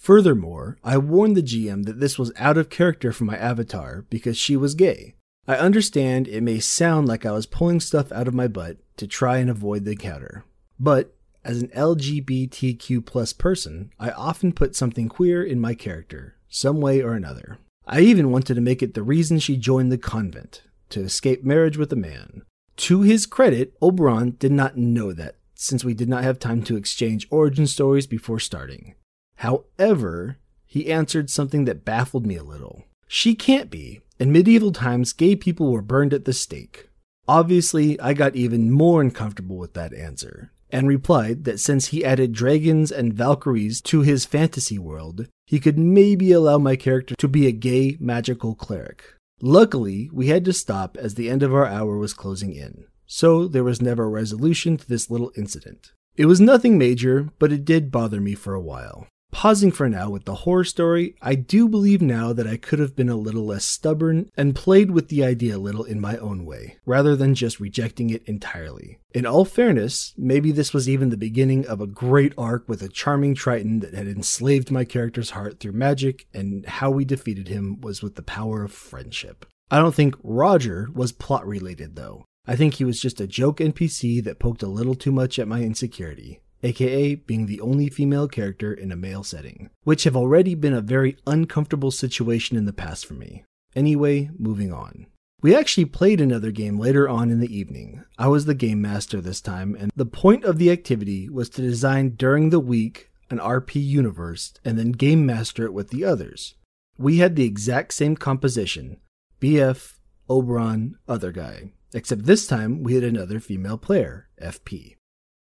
Furthermore, 0.00 0.78
I 0.82 0.96
warned 0.96 1.36
the 1.36 1.42
GM 1.42 1.84
that 1.84 2.00
this 2.00 2.18
was 2.18 2.32
out 2.38 2.56
of 2.56 2.70
character 2.70 3.12
for 3.12 3.24
my 3.24 3.36
avatar 3.36 4.06
because 4.08 4.38
she 4.38 4.56
was 4.56 4.74
gay. 4.74 5.14
I 5.46 5.56
understand 5.56 6.26
it 6.26 6.42
may 6.42 6.58
sound 6.58 7.06
like 7.06 7.26
I 7.26 7.32
was 7.32 7.44
pulling 7.44 7.80
stuff 7.80 8.10
out 8.10 8.26
of 8.26 8.32
my 8.32 8.48
butt 8.48 8.78
to 8.96 9.06
try 9.06 9.36
and 9.36 9.50
avoid 9.50 9.84
the 9.84 9.90
encounter, 9.90 10.46
but 10.78 11.14
as 11.44 11.60
an 11.60 11.68
LGBTQ 11.68 13.04
plus 13.04 13.34
person, 13.34 13.90
I 14.00 14.10
often 14.10 14.52
put 14.52 14.74
something 14.74 15.06
queer 15.10 15.44
in 15.44 15.60
my 15.60 15.74
character, 15.74 16.36
some 16.48 16.80
way 16.80 17.02
or 17.02 17.12
another. 17.12 17.58
I 17.86 18.00
even 18.00 18.30
wanted 18.30 18.54
to 18.54 18.62
make 18.62 18.82
it 18.82 18.94
the 18.94 19.02
reason 19.02 19.38
she 19.38 19.58
joined 19.58 19.92
the 19.92 19.98
convent, 19.98 20.62
to 20.88 21.02
escape 21.02 21.44
marriage 21.44 21.76
with 21.76 21.92
a 21.92 21.96
man. 21.96 22.42
To 22.78 23.02
his 23.02 23.26
credit, 23.26 23.74
Oberon 23.82 24.36
did 24.38 24.52
not 24.52 24.78
know 24.78 25.12
that, 25.12 25.36
since 25.54 25.84
we 25.84 25.92
did 25.92 26.08
not 26.08 26.24
have 26.24 26.38
time 26.38 26.62
to 26.62 26.78
exchange 26.78 27.28
origin 27.30 27.66
stories 27.66 28.06
before 28.06 28.40
starting. 28.40 28.94
However, 29.40 30.36
he 30.66 30.92
answered 30.92 31.30
something 31.30 31.64
that 31.64 31.82
baffled 31.82 32.26
me 32.26 32.36
a 32.36 32.44
little. 32.44 32.84
She 33.08 33.34
can't 33.34 33.70
be. 33.70 34.00
In 34.18 34.32
medieval 34.32 34.70
times, 34.70 35.14
gay 35.14 35.34
people 35.34 35.72
were 35.72 35.80
burned 35.80 36.12
at 36.12 36.26
the 36.26 36.34
stake. 36.34 36.90
Obviously, 37.26 37.98
I 38.00 38.12
got 38.12 38.36
even 38.36 38.70
more 38.70 39.00
uncomfortable 39.00 39.56
with 39.56 39.72
that 39.72 39.94
answer, 39.94 40.52
and 40.68 40.86
replied 40.86 41.44
that 41.44 41.58
since 41.58 41.86
he 41.86 42.04
added 42.04 42.34
dragons 42.34 42.92
and 42.92 43.14
valkyries 43.14 43.80
to 43.82 44.02
his 44.02 44.26
fantasy 44.26 44.78
world, 44.78 45.26
he 45.46 45.58
could 45.58 45.78
maybe 45.78 46.32
allow 46.32 46.58
my 46.58 46.76
character 46.76 47.14
to 47.14 47.26
be 47.26 47.46
a 47.46 47.52
gay 47.52 47.96
magical 47.98 48.54
cleric. 48.54 49.04
Luckily, 49.40 50.10
we 50.12 50.26
had 50.26 50.44
to 50.44 50.52
stop 50.52 50.98
as 50.98 51.14
the 51.14 51.30
end 51.30 51.42
of 51.42 51.54
our 51.54 51.66
hour 51.66 51.96
was 51.96 52.12
closing 52.12 52.52
in, 52.52 52.84
so 53.06 53.48
there 53.48 53.64
was 53.64 53.80
never 53.80 54.04
a 54.04 54.08
resolution 54.08 54.76
to 54.76 54.86
this 54.86 55.08
little 55.08 55.32
incident. 55.34 55.92
It 56.14 56.26
was 56.26 56.42
nothing 56.42 56.76
major, 56.76 57.30
but 57.38 57.52
it 57.52 57.64
did 57.64 57.90
bother 57.90 58.20
me 58.20 58.34
for 58.34 58.52
a 58.52 58.60
while. 58.60 59.06
Pausing 59.30 59.70
for 59.70 59.88
now 59.88 60.10
with 60.10 60.24
the 60.24 60.34
horror 60.34 60.64
story, 60.64 61.14
I 61.22 61.34
do 61.36 61.68
believe 61.68 62.02
now 62.02 62.32
that 62.32 62.48
I 62.48 62.56
could 62.56 62.78
have 62.78 62.96
been 62.96 63.08
a 63.08 63.16
little 63.16 63.46
less 63.46 63.64
stubborn 63.64 64.28
and 64.36 64.56
played 64.56 64.90
with 64.90 65.08
the 65.08 65.24
idea 65.24 65.56
a 65.56 65.58
little 65.58 65.84
in 65.84 66.00
my 66.00 66.16
own 66.18 66.44
way, 66.44 66.78
rather 66.84 67.14
than 67.14 67.34
just 67.34 67.60
rejecting 67.60 68.10
it 68.10 68.24
entirely. 68.26 68.98
In 69.14 69.26
all 69.26 69.44
fairness, 69.44 70.14
maybe 70.18 70.52
this 70.52 70.74
was 70.74 70.88
even 70.88 71.10
the 71.10 71.16
beginning 71.16 71.66
of 71.66 71.80
a 71.80 71.86
great 71.86 72.34
arc 72.36 72.68
with 72.68 72.82
a 72.82 72.88
charming 72.88 73.34
Triton 73.34 73.80
that 73.80 73.94
had 73.94 74.08
enslaved 74.08 74.70
my 74.70 74.84
character's 74.84 75.30
heart 75.30 75.60
through 75.60 75.72
magic, 75.72 76.26
and 76.34 76.66
how 76.66 76.90
we 76.90 77.04
defeated 77.04 77.48
him 77.48 77.80
was 77.80 78.02
with 78.02 78.16
the 78.16 78.22
power 78.22 78.64
of 78.64 78.72
friendship. 78.72 79.46
I 79.70 79.78
don't 79.78 79.94
think 79.94 80.16
Roger 80.22 80.88
was 80.92 81.12
plot 81.12 81.46
related 81.46 81.94
though. 81.94 82.24
I 82.46 82.56
think 82.56 82.74
he 82.74 82.84
was 82.84 83.00
just 83.00 83.20
a 83.20 83.28
joke 83.28 83.58
NPC 83.58 84.24
that 84.24 84.40
poked 84.40 84.62
a 84.62 84.66
little 84.66 84.96
too 84.96 85.12
much 85.12 85.38
at 85.38 85.46
my 85.46 85.60
insecurity 85.62 86.40
aka 86.62 87.14
being 87.14 87.46
the 87.46 87.60
only 87.60 87.88
female 87.88 88.28
character 88.28 88.72
in 88.72 88.92
a 88.92 88.96
male 88.96 89.22
setting, 89.22 89.70
which 89.84 90.04
have 90.04 90.16
already 90.16 90.54
been 90.54 90.74
a 90.74 90.80
very 90.80 91.16
uncomfortable 91.26 91.90
situation 91.90 92.56
in 92.56 92.64
the 92.64 92.72
past 92.72 93.06
for 93.06 93.14
me. 93.14 93.44
Anyway, 93.74 94.30
moving 94.38 94.72
on. 94.72 95.06
We 95.42 95.54
actually 95.54 95.86
played 95.86 96.20
another 96.20 96.50
game 96.50 96.78
later 96.78 97.08
on 97.08 97.30
in 97.30 97.40
the 97.40 97.56
evening. 97.56 98.04
I 98.18 98.28
was 98.28 98.44
the 98.44 98.54
game 98.54 98.82
master 98.82 99.20
this 99.20 99.40
time, 99.40 99.74
and 99.78 99.90
the 99.96 100.04
point 100.04 100.44
of 100.44 100.58
the 100.58 100.70
activity 100.70 101.30
was 101.30 101.48
to 101.50 101.62
design 101.62 102.10
during 102.10 102.50
the 102.50 102.60
week 102.60 103.10
an 103.30 103.38
RP 103.38 103.82
universe 103.82 104.52
and 104.64 104.78
then 104.78 104.92
game 104.92 105.24
master 105.24 105.64
it 105.64 105.72
with 105.72 105.90
the 105.90 106.04
others. 106.04 106.56
We 106.98 107.18
had 107.18 107.36
the 107.36 107.44
exact 107.44 107.94
same 107.94 108.16
composition 108.16 108.98
BF, 109.40 109.94
Oberon, 110.28 110.96
other 111.08 111.32
guy, 111.32 111.72
except 111.94 112.26
this 112.26 112.46
time 112.46 112.82
we 112.82 112.94
had 112.94 113.04
another 113.04 113.40
female 113.40 113.78
player, 113.78 114.28
FP 114.42 114.96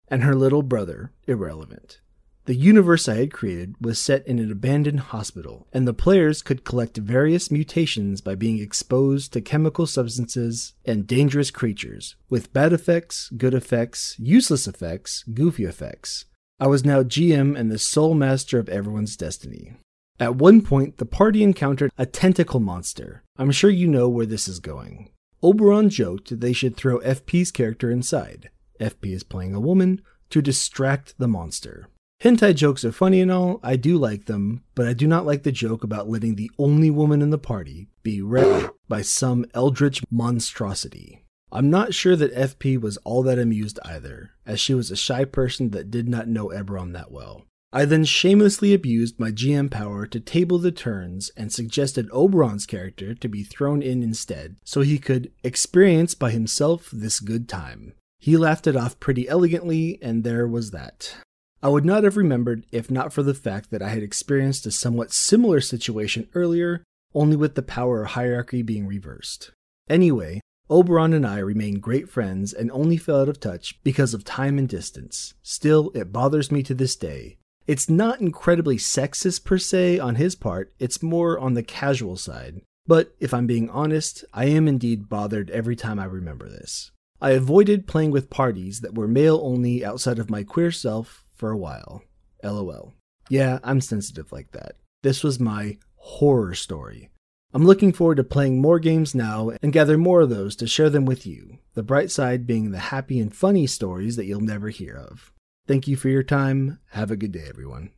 and 0.10 0.24
her 0.24 0.36
little 0.36 0.64
brother 0.64 1.12
irrelevant. 1.28 2.00
The 2.46 2.56
universe 2.56 3.08
I 3.08 3.18
had 3.18 3.32
created 3.32 3.76
was 3.80 4.00
set 4.00 4.26
in 4.26 4.40
an 4.40 4.52
abandoned 4.52 5.02
hospital, 5.02 5.68
and 5.72 5.88
the 5.88 5.94
players 5.94 6.42
could 6.42 6.64
collect 6.64 6.98
various 6.98 7.52
mutations 7.52 8.22
by 8.22 8.34
being 8.34 8.58
exposed 8.60 9.34
to 9.34 9.42
chemical 9.42 9.86
substances 9.86 10.74
and 10.84 11.06
dangerous 11.06 11.52
creatures, 11.52 12.16
with 12.28 12.52
bad 12.52 12.74
effects, 12.74 13.30
good 13.38 13.54
effects, 13.54 14.16
useless 14.18 14.68
effects, 14.68 15.24
goofy 15.32 15.66
effects. 15.66 16.26
I 16.60 16.66
was 16.66 16.84
now 16.84 17.04
GM 17.04 17.56
and 17.56 17.72
the 17.72 17.78
sole 17.78 18.16
master 18.16 18.58
of 18.58 18.68
everyone's 18.68 19.16
destiny. 19.16 19.74
At 20.20 20.36
one 20.36 20.62
point, 20.62 20.98
the 20.98 21.06
party 21.06 21.44
encountered 21.44 21.92
a 22.00 22.08
tentacle 22.08 22.60
monster. 22.60 23.22
I'm 23.38 23.52
sure 23.52 23.70
you 23.70 23.88
know 23.88 24.10
where 24.10 24.26
this 24.26 24.48
is 24.48 24.60
going. 24.60 25.12
Oberon 25.44 25.90
joked 25.90 26.40
they 26.40 26.52
should 26.54 26.76
throw 26.76 27.00
FP's 27.00 27.52
character 27.52 27.92
inside. 27.92 28.50
FP 28.80 29.14
is 29.14 29.24
playing 29.24 29.54
a 29.54 29.60
woman 29.60 30.02
to 30.30 30.42
distract 30.42 31.16
the 31.18 31.28
monster. 31.28 31.88
Hentai 32.22 32.54
jokes 32.54 32.84
are 32.84 32.92
funny 32.92 33.22
and 33.22 33.32
all, 33.32 33.62
I 33.64 33.78
do 33.78 33.98
like 33.98 34.26
them, 34.26 34.64
but 34.76 34.88
I 34.88 34.94
do 34.94 35.08
not 35.08 35.26
like 35.26 35.44
the 35.44 35.54
joke 35.54 35.84
about 35.84 36.10
letting 36.10 36.36
the 36.36 36.52
only 36.60 36.90
woman 36.90 37.22
in 37.22 37.30
the 37.30 37.38
party 37.38 37.88
be 38.04 38.22
raped 38.22 38.72
by 38.90 39.02
some 39.02 39.46
eldritch 39.54 40.04
monstrosity. 40.12 41.24
I'm 41.52 41.70
not 41.70 41.94
sure 41.94 42.16
that 42.18 42.36
FP 42.36 42.80
was 42.80 42.98
all 42.98 43.24
that 43.24 43.40
amused 43.40 43.80
either, 43.86 44.32
as 44.46 44.60
she 44.60 44.74
was 44.74 44.92
a 44.92 44.98
shy 44.98 45.24
person 45.24 45.72
that 45.72 45.90
did 45.90 46.10
not 46.10 46.28
know 46.28 46.52
Oberon 46.52 46.92
that 46.92 47.12
well. 47.12 47.46
I 47.72 47.86
then 47.86 48.04
shamelessly 48.04 48.74
abused 48.74 49.20
my 49.20 49.32
GM 49.32 49.70
power 49.70 50.06
to 50.08 50.20
table 50.20 50.58
the 50.58 50.72
turns 50.72 51.30
and 51.38 51.54
suggested 51.54 52.10
Oberon's 52.12 52.66
character 52.66 53.14
to 53.14 53.28
be 53.30 53.44
thrown 53.44 53.82
in 53.82 54.02
instead 54.04 54.58
so 54.64 54.82
he 54.82 54.98
could 54.98 55.32
experience 55.44 56.16
by 56.16 56.32
himself 56.32 56.90
this 56.92 57.20
good 57.20 57.48
time. 57.48 57.94
He 58.20 58.36
laughed 58.36 58.68
it 58.68 58.76
off 58.76 59.00
pretty 59.00 59.28
elegantly, 59.30 59.98
and 60.02 60.24
there 60.24 60.48
was 60.48 60.72
that. 60.72 61.16
I 61.64 61.70
would 61.70 61.86
not 61.86 62.04
have 62.04 62.18
remembered 62.18 62.66
if 62.72 62.92
not 62.92 63.12
for 63.12 63.24
the 63.24 63.34
fact 63.34 63.72
that 63.72 63.82
I 63.82 63.90
had 63.90 64.04
experienced 64.04 64.66
a 64.66 64.72
somewhat 64.72 65.12
similar 65.12 65.62
situation 65.62 66.28
earlier, 66.34 66.84
only 67.14 67.36
with 67.36 67.56
the 67.56 67.62
power 67.62 68.04
hierarchy 68.04 68.62
being 68.62 68.86
reversed. 68.86 69.52
Anyway, 69.90 70.42
Oberon 70.70 71.14
and 71.14 71.26
I 71.26 71.40
remain 71.40 71.80
great 71.80 72.10
friends 72.10 72.54
and 72.54 72.72
only 72.72 72.98
fell 72.98 73.22
out 73.22 73.30
of 73.30 73.40
touch 73.40 73.82
because 73.84 74.14
of 74.14 74.24
time 74.24 74.58
and 74.58 74.70
distance. 74.70 75.34
Still, 75.42 75.92
it 75.96 76.14
bothers 76.14 76.52
me 76.52 76.62
to 76.64 76.74
this 76.74 76.96
day. 76.96 77.38
It's 77.68 77.90
not 77.90 78.22
incredibly 78.22 78.78
sexist 78.78 79.46
per 79.46 79.58
se 79.58 80.00
on 80.00 80.16
his 80.16 80.36
part, 80.36 80.74
it's 80.80 81.04
more 81.04 81.40
on 81.40 81.54
the 81.54 81.64
casual 81.64 82.18
side. 82.18 82.62
But 82.88 83.16
if 83.20 83.34
I'm 83.34 83.48
being 83.48 83.70
honest, 83.70 84.26
I 84.34 84.46
am 84.46 84.68
indeed 84.68 85.10
bothered 85.10 85.50
every 85.52 85.76
time 85.76 86.00
I 86.00 86.06
remember 86.06 86.50
this. 86.50 86.92
I 87.22 87.32
avoided 87.32 87.88
playing 87.88 88.12
with 88.12 88.30
parties 88.30 88.82
that 88.82 88.96
were 88.96 89.08
male 89.08 89.40
only 89.44 89.84
outside 89.84 90.20
of 90.20 90.30
my 90.30 90.44
queer 90.44 90.72
self 90.72 91.26
for 91.36 91.52
a 91.52 91.58
while. 91.58 92.04
LOL. 92.44 92.94
Yeah, 93.30 93.60
I'm 93.64 93.82
sensitive 93.82 94.32
like 94.32 94.52
that. 94.52 94.78
This 95.04 95.24
was 95.24 95.40
my 95.40 95.78
horror 95.96 96.56
story. 96.56 97.10
I'm 97.54 97.66
looking 97.66 97.92
forward 97.92 98.18
to 98.18 98.24
playing 98.24 98.62
more 98.62 98.80
games 98.80 99.16
now 99.16 99.52
and 99.62 99.74
gather 99.74 99.98
more 99.98 100.22
of 100.22 100.30
those 100.30 100.56
to 100.58 100.68
share 100.68 100.90
them 100.90 101.06
with 101.06 101.26
you, 101.26 101.60
the 101.74 101.84
bright 101.84 102.12
side 102.12 102.46
being 102.46 102.72
the 102.72 102.78
happy 102.78 103.20
and 103.20 103.36
funny 103.36 103.66
stories 103.68 104.16
that 104.16 104.26
you'll 104.26 104.42
never 104.42 104.70
hear 104.70 104.96
of. 104.96 105.34
Thank 105.68 105.88
you 105.88 105.96
for 105.96 106.10
your 106.10 106.24
time. 106.24 106.80
Have 106.92 107.12
a 107.12 107.18
good 107.18 107.32
day, 107.32 107.46
everyone. 107.48 107.92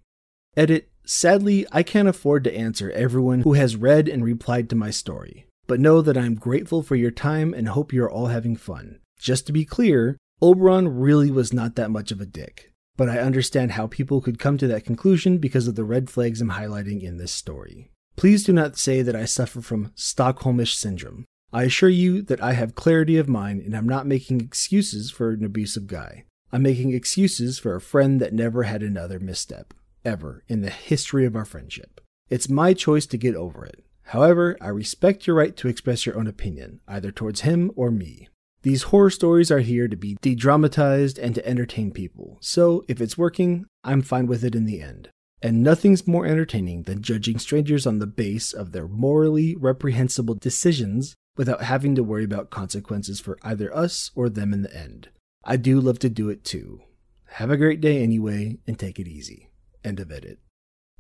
Edit 0.56 0.92
Sadly, 1.06 1.66
I 1.72 1.84
can't 1.84 2.08
afford 2.08 2.44
to 2.44 2.56
answer 2.56 2.92
everyone 2.92 3.42
who 3.42 3.54
has 3.54 3.76
read 3.76 4.08
and 4.08 4.24
replied 4.24 4.70
to 4.70 4.76
my 4.76 4.92
story, 4.92 5.48
but 5.68 5.80
know 5.80 6.02
that 6.02 6.18
I'm 6.18 6.36
grateful 6.36 6.84
for 6.84 6.96
your 6.96 7.12
time 7.12 7.54
and 7.54 7.70
hope 7.70 7.92
you're 7.92 8.10
all 8.10 8.28
having 8.28 8.56
fun. 8.56 9.00
Just 9.22 9.48
to 9.48 9.54
be 9.54 9.64
clear, 9.64 10.18
Oberon 10.42 11.00
really 11.00 11.32
was 11.32 11.54
not 11.54 11.76
that 11.76 11.92
much 11.92 12.12
of 12.12 12.20
a 12.20 12.26
dick 12.26 12.72
but 13.02 13.10
I 13.10 13.18
understand 13.18 13.72
how 13.72 13.88
people 13.88 14.22
could 14.22 14.38
come 14.38 14.60
to 14.60 14.68
that 14.68 14.86
conclusion 14.86 15.40
because 15.40 15.68
of 15.68 15.74
the 15.74 15.84
red 15.84 16.08
flags 16.08 16.40
I'm 16.40 16.52
highlighting 16.52 17.02
in 17.02 17.18
this 17.18 17.32
story. 17.32 17.90
Please 18.16 18.44
do 18.44 18.54
not 18.54 18.78
say 18.78 19.02
that 19.02 19.16
I 19.16 19.26
suffer 19.26 19.60
from 19.60 19.92
Stockholmish 19.96 20.76
syndrome. 20.76 21.26
I 21.52 21.64
assure 21.64 21.90
you 21.90 22.22
that 22.22 22.44
I 22.44 22.54
have 22.54 22.76
clarity 22.76 23.18
of 23.18 23.28
mind 23.28 23.62
and 23.62 23.76
I'm 23.76 23.90
not 23.90 24.06
making 24.06 24.42
excuses 24.42 25.10
for 25.10 25.32
an 25.32 25.44
abusive 25.44 25.88
guy. 25.88 26.26
I'm 26.52 26.62
making 26.62 26.94
excuses 26.94 27.58
for 27.58 27.76
a 27.76 27.82
friend 27.82 28.22
that 28.22 28.34
never 28.34 28.64
had 28.64 28.84
another 28.84 29.20
misstep, 29.20 29.74
ever, 30.06 30.44
in 30.48 30.62
the 30.62 30.70
history 30.70 31.26
of 31.26 31.36
our 31.36 31.46
friendship. 31.46 32.02
It's 32.30 32.50
my 32.50 32.76
choice 32.76 33.06
to 33.08 33.18
get 33.18 33.36
over 33.36 33.66
it. 33.66 33.84
However, 34.04 34.58
I 34.62 34.68
respect 34.68 35.26
your 35.26 35.38
right 35.38 35.56
to 35.58 35.68
express 35.68 36.06
your 36.06 36.20
own 36.20 36.28
opinion, 36.28 36.82
either 36.88 37.12
towards 37.12 37.42
him 37.42 37.72
or 37.76 37.90
me. 37.90 38.28
These 38.64 38.84
horror 38.84 39.10
stories 39.10 39.50
are 39.50 39.60
here 39.60 39.88
to 39.88 39.98
be 39.98 40.18
de 40.22 40.36
dramatized 40.36 41.18
and 41.18 41.34
to 41.34 41.48
entertain 41.48 41.92
people, 41.92 42.38
so 42.42 42.86
if 42.88 43.02
it's 43.02 43.18
working, 43.18 43.66
I'm 43.84 44.04
fine 44.04 44.28
with 44.28 44.44
it 44.44 44.54
in 44.54 44.66
the 44.66 44.82
end. 44.82 45.10
And 45.42 45.64
nothing's 45.64 46.06
more 46.06 46.28
entertaining 46.28 46.84
than 46.84 47.02
judging 47.02 47.40
strangers 47.40 47.88
on 47.88 47.98
the 47.98 48.06
base 48.06 48.54
of 48.54 48.72
their 48.72 48.88
morally 48.88 49.56
reprehensible 49.56 50.36
decisions 50.36 51.16
without 51.36 51.64
having 51.64 51.96
to 51.96 52.04
worry 52.04 52.24
about 52.24 52.52
consequences 52.52 53.20
for 53.20 53.40
either 53.42 53.76
us 53.76 54.12
or 54.14 54.30
them 54.30 54.54
in 54.54 54.62
the 54.62 54.76
end. 54.76 55.10
I 55.44 55.58
do 55.58 55.82
love 55.82 55.98
to 56.00 56.10
do 56.10 56.30
it 56.30 56.44
too. 56.44 56.82
Have 57.26 57.50
a 57.50 57.58
great 57.58 57.82
day 57.82 58.04
anyway, 58.04 58.60
and 58.68 58.78
take 58.78 59.00
it 59.00 59.08
easy. 59.08 59.50
End 59.84 60.00
of 60.00 60.12
edit. 60.12 60.38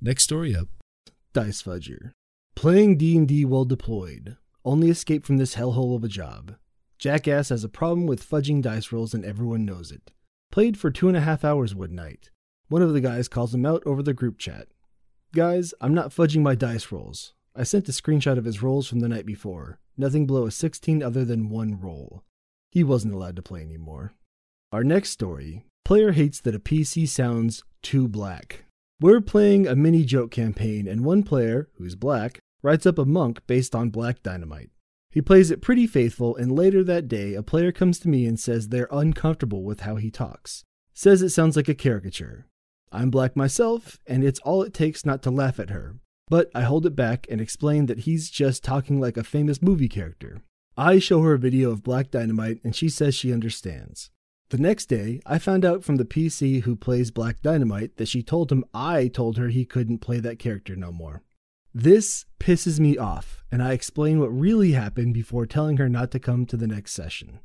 Next 0.01 0.23
story 0.23 0.55
up. 0.55 0.69
Dice 1.33 1.61
Fudger. 1.61 2.13
Playing 2.55 2.97
D&D 2.97 3.45
well 3.45 3.65
deployed. 3.65 4.37
Only 4.65 4.89
escape 4.89 5.25
from 5.25 5.37
this 5.37 5.55
hellhole 5.55 5.95
of 5.95 6.03
a 6.03 6.07
job. 6.07 6.55
Jackass 7.01 7.49
has 7.49 7.63
a 7.63 7.69
problem 7.69 8.05
with 8.05 8.23
fudging 8.23 8.61
dice 8.61 8.91
rolls 8.91 9.15
and 9.15 9.25
everyone 9.25 9.65
knows 9.65 9.91
it. 9.91 10.11
Played 10.51 10.77
for 10.77 10.91
two 10.91 11.07
and 11.07 11.17
a 11.17 11.21
half 11.21 11.43
hours 11.43 11.73
one 11.73 11.95
night. 11.95 12.29
One 12.67 12.83
of 12.83 12.93
the 12.93 13.01
guys 13.01 13.27
calls 13.27 13.55
him 13.55 13.65
out 13.65 13.81
over 13.87 14.03
the 14.03 14.13
group 14.13 14.37
chat. 14.37 14.67
Guys, 15.33 15.73
I'm 15.81 15.95
not 15.95 16.11
fudging 16.11 16.43
my 16.43 16.53
dice 16.53 16.91
rolls. 16.91 17.33
I 17.55 17.63
sent 17.63 17.89
a 17.89 17.91
screenshot 17.91 18.37
of 18.37 18.45
his 18.45 18.61
rolls 18.61 18.87
from 18.87 18.99
the 18.99 19.09
night 19.09 19.25
before. 19.25 19.79
Nothing 19.97 20.27
below 20.27 20.45
a 20.45 20.51
16 20.51 21.01
other 21.01 21.25
than 21.25 21.49
one 21.49 21.81
roll. 21.81 22.21
He 22.69 22.83
wasn't 22.83 23.15
allowed 23.15 23.35
to 23.37 23.41
play 23.41 23.61
anymore. 23.61 24.13
Our 24.71 24.83
next 24.83 25.09
story 25.09 25.63
player 25.83 26.11
hates 26.11 26.39
that 26.41 26.53
a 26.53 26.59
PC 26.59 27.09
sounds 27.09 27.63
too 27.81 28.07
black. 28.07 28.65
We're 28.99 29.21
playing 29.21 29.65
a 29.65 29.75
mini 29.75 30.05
joke 30.05 30.29
campaign, 30.29 30.87
and 30.87 31.03
one 31.03 31.23
player, 31.23 31.67
who's 31.77 31.95
black, 31.95 32.37
writes 32.61 32.85
up 32.85 32.99
a 32.99 33.05
monk 33.05 33.41
based 33.47 33.73
on 33.73 33.89
Black 33.89 34.21
Dynamite. 34.21 34.69
He 35.11 35.21
plays 35.21 35.51
it 35.51 35.61
pretty 35.61 35.87
faithful, 35.87 36.37
and 36.37 36.51
later 36.53 36.85
that 36.85 37.09
day, 37.09 37.33
a 37.33 37.43
player 37.43 37.73
comes 37.73 37.99
to 37.99 38.09
me 38.09 38.25
and 38.25 38.39
says 38.39 38.69
they're 38.69 38.87
uncomfortable 38.91 39.61
with 39.61 39.81
how 39.81 39.97
he 39.97 40.09
talks. 40.09 40.63
Says 40.93 41.21
it 41.21 41.29
sounds 41.29 41.57
like 41.57 41.67
a 41.67 41.75
caricature. 41.75 42.47
I'm 42.93 43.09
black 43.09 43.35
myself, 43.35 43.99
and 44.07 44.23
it's 44.23 44.39
all 44.39 44.63
it 44.63 44.73
takes 44.73 45.05
not 45.05 45.21
to 45.23 45.31
laugh 45.31 45.59
at 45.59 45.69
her. 45.69 45.97
But 46.29 46.49
I 46.55 46.61
hold 46.61 46.85
it 46.85 46.95
back 46.95 47.27
and 47.29 47.41
explain 47.41 47.87
that 47.87 47.99
he's 47.99 48.29
just 48.29 48.63
talking 48.63 49.01
like 49.01 49.17
a 49.17 49.23
famous 49.23 49.61
movie 49.61 49.89
character. 49.89 50.41
I 50.77 50.99
show 50.99 51.21
her 51.21 51.33
a 51.33 51.39
video 51.39 51.71
of 51.71 51.83
Black 51.83 52.09
Dynamite, 52.09 52.61
and 52.63 52.73
she 52.73 52.87
says 52.87 53.13
she 53.13 53.33
understands. 53.33 54.11
The 54.47 54.57
next 54.57 54.85
day, 54.85 55.19
I 55.25 55.39
found 55.39 55.65
out 55.65 55.83
from 55.83 55.97
the 55.97 56.05
PC 56.05 56.61
who 56.61 56.77
plays 56.77 57.11
Black 57.11 57.41
Dynamite 57.41 57.97
that 57.97 58.07
she 58.07 58.23
told 58.23 58.49
him 58.49 58.63
I 58.73 59.09
told 59.09 59.37
her 59.37 59.49
he 59.49 59.65
couldn't 59.65 59.99
play 59.99 60.21
that 60.21 60.39
character 60.39 60.75
no 60.77 60.91
more. 60.91 61.23
This 61.73 62.25
pisses 62.37 62.79
me 62.79 62.97
off, 62.97 63.45
and 63.49 63.63
I 63.63 63.71
explain 63.71 64.19
what 64.19 64.27
really 64.27 64.73
happened 64.73 65.13
before 65.13 65.45
telling 65.45 65.77
her 65.77 65.87
not 65.87 66.11
to 66.11 66.19
come 66.19 66.45
to 66.47 66.57
the 66.57 66.67
next 66.67 66.91
session. 66.91 67.39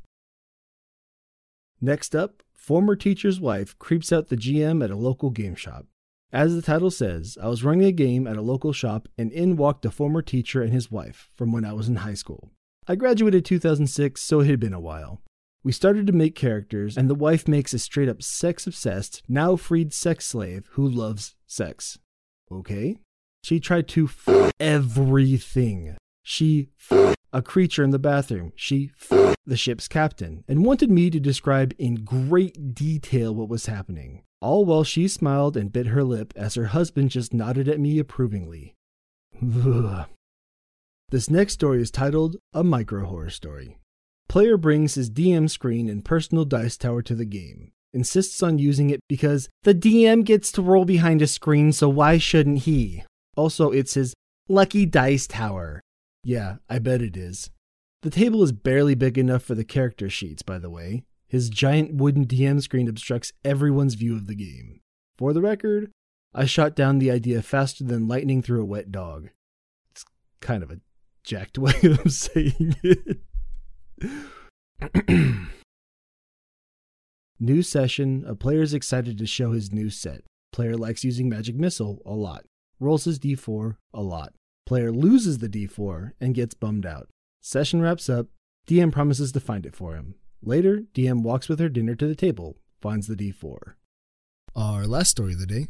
Next 1.81 2.17
up, 2.17 2.43
former 2.55 2.97
teacher's 2.97 3.39
wife 3.39 3.79
creeps 3.79 4.13
out 4.13 4.29
the 4.29 4.37
GM 4.37 4.83
at 4.83 4.91
a 4.91 4.97
local 4.97 5.31
game 5.31 5.55
shop. 5.55 5.87
As 6.33 6.57
the 6.57 6.63
title 6.63 6.91
says, 6.91 7.39
I 7.41 7.47
was 7.47 7.63
running 7.63 7.87
a 7.87 7.93
game 7.93 8.27
at 8.27 8.37
a 8.37 8.43
local 8.43 8.73
shop 8.73 9.09
and 9.17 9.31
in 9.31 9.57
walked 9.57 9.85
a 9.85 9.91
former 9.93 10.23
teacher 10.23 10.61
and 10.61 10.73
his 10.73 10.91
wife 10.91 11.31
from 11.35 11.53
when 11.53 11.65
I 11.65 11.73
was 11.73 11.89
in 11.89 11.97
high 11.97 12.15
school. 12.15 12.51
I 12.89 12.97
graduated 12.97 13.45
2006, 13.45 14.21
so 14.21 14.41
it 14.41 14.49
had 14.49 14.59
been 14.59 14.75
a 14.75 14.81
while. 14.81 15.23
We 15.63 15.73
started 15.73 16.07
to 16.09 16.13
make 16.13 16.35
characters, 16.35 16.97
and 16.97 17.09
the 17.09 17.15
wife 17.15 17.47
makes 17.47 17.73
a 17.75 17.79
straight 17.79 18.09
up 18.09 18.23
sex 18.23 18.67
obsessed, 18.67 19.23
now 19.29 19.55
freed 19.55 19.93
sex 19.93 20.27
slave 20.27 20.69
who 20.73 20.89
loves 20.89 21.37
sex. 21.47 21.99
Okay? 22.51 22.99
She 23.43 23.61
tried 23.61 23.89
to 23.89 24.05
f 24.07 24.53
everything. 24.59 25.97
She 26.23 26.69
f 26.91 27.15
a 27.33 27.43
creature 27.43 27.85
in 27.85 27.91
the 27.91 27.99
bathroom. 27.99 28.53
She 28.57 28.91
f 29.01 29.37
the 29.47 29.57
ship's 29.57 29.89
captain 29.89 30.45
and 30.49 30.65
wanted 30.65 30.91
me 30.91 31.11
to 31.11 31.21
describe 31.21 31.75
in 31.79 32.05
great 32.05 32.75
detail 32.75 33.35
what 33.35 33.49
was 33.49 33.67
happening. 33.67 34.23
All 34.41 34.65
while 34.65 34.85
she 34.85 35.09
smiled 35.09 35.57
and 35.57 35.73
bit 35.73 35.89
her 35.89 36.05
lip 36.05 36.33
as 36.37 36.55
her 36.57 36.67
husband 36.67 37.11
just 37.11 37.33
nodded 37.33 37.69
at 37.69 37.81
me 37.81 37.99
approvingly. 37.99 38.75
this 41.11 41.31
next 41.31 41.55
story 41.55 41.81
is 41.81 41.91
titled 41.91 42.37
A 42.53 42.65
Micro 42.65 43.07
Horror 43.07 43.31
Story. 43.31 43.79
Player 44.29 44.57
brings 44.57 44.95
his 44.95 45.11
DM 45.11 45.49
screen 45.49 45.89
and 45.89 46.05
personal 46.05 46.45
dice 46.45 46.77
tower 46.77 47.03
to 47.03 47.15
the 47.15 47.25
game. 47.25 47.73
Insists 47.93 48.43
on 48.43 48.59
using 48.59 48.91
it 48.91 49.01
because 49.09 49.49
the 49.63 49.75
DM 49.75 50.25
gets 50.25 50.53
to 50.53 50.63
roll 50.63 50.85
behind 50.85 51.23
a 51.23 51.27
screen, 51.27 51.73
so 51.73 51.89
why 51.89 52.19
shouldn't 52.19 52.61
he? 52.61 53.05
Also, 53.37 53.71
it's 53.71 53.95
his 53.95 54.15
lucky 54.49 54.87
dice 54.87 55.27
tower. 55.27 55.81
Yeah, 56.25 56.57
I 56.69 56.79
bet 56.79 57.03
it 57.03 57.17
is. 57.17 57.51
The 58.03 58.11
table 58.11 58.43
is 58.43 58.53
barely 58.53 58.95
big 58.95 59.19
enough 59.19 59.43
for 59.43 59.55
the 59.55 59.65
character 59.65 60.09
sheets, 60.11 60.43
by 60.43 60.59
the 60.59 60.71
way. 60.71 61.05
His 61.29 61.51
giant 61.51 61.95
wooden 61.95 62.27
DM 62.27 62.63
screen 62.63 62.89
obstructs 62.89 63.33
everyone's 63.45 63.95
view 63.95 64.15
of 64.15 64.27
the 64.27 64.35
game. 64.35 64.81
For 65.19 65.33
the 65.33 65.41
record, 65.43 65.91
I 66.35 66.45
shot 66.45 66.77
down 66.77 66.99
the 66.99 67.11
idea 67.11 67.43
faster 67.43 67.85
than 67.85 68.09
lightning 68.09 68.43
through 68.43 68.63
a 68.63 68.67
wet 68.67 68.93
dog. 68.93 69.31
It's 69.91 70.05
kind 70.41 70.63
of 70.63 70.71
a 70.71 70.81
jacked 71.25 71.59
way 71.59 71.75
of 71.83 72.13
saying 72.13 72.77
it. 72.83 73.19
New 77.39 77.63
session, 77.63 78.25
a 78.27 78.35
player 78.35 78.63
is 78.63 78.73
excited 78.73 79.19
to 79.19 79.27
show 79.27 79.53
his 79.53 79.71
new 79.71 79.91
set. 79.91 80.23
Player 80.53 80.77
likes 80.77 81.05
using 81.05 81.29
Magic 81.29 81.55
Missile 81.55 82.01
a 82.07 82.13
lot. 82.13 82.45
Rolls 82.79 83.05
his 83.05 83.19
d4 83.19 83.77
a 83.95 84.03
lot. 84.03 84.33
Player 84.67 84.93
loses 84.93 85.39
the 85.39 85.49
d4 85.49 86.13
and 86.21 86.35
gets 86.35 86.55
bummed 86.55 86.87
out. 86.87 87.09
Session 87.41 87.81
wraps 87.81 88.09
up. 88.09 88.27
DM 88.69 88.93
promises 88.93 89.33
to 89.33 89.41
find 89.41 89.65
it 89.65 89.77
for 89.77 89.95
him. 89.95 90.17
Later, 90.43 90.83
DM 90.95 91.23
walks 91.23 91.49
with 91.49 91.61
her 91.61 91.69
dinner 91.69 91.95
to 91.95 92.07
the 92.07 92.15
table, 92.15 92.57
finds 92.81 93.07
the 93.07 93.17
d4. 93.17 93.75
Our 94.55 94.87
last 94.87 95.11
story 95.11 95.35
of 95.35 95.41
the 95.41 95.47
day 95.47 95.69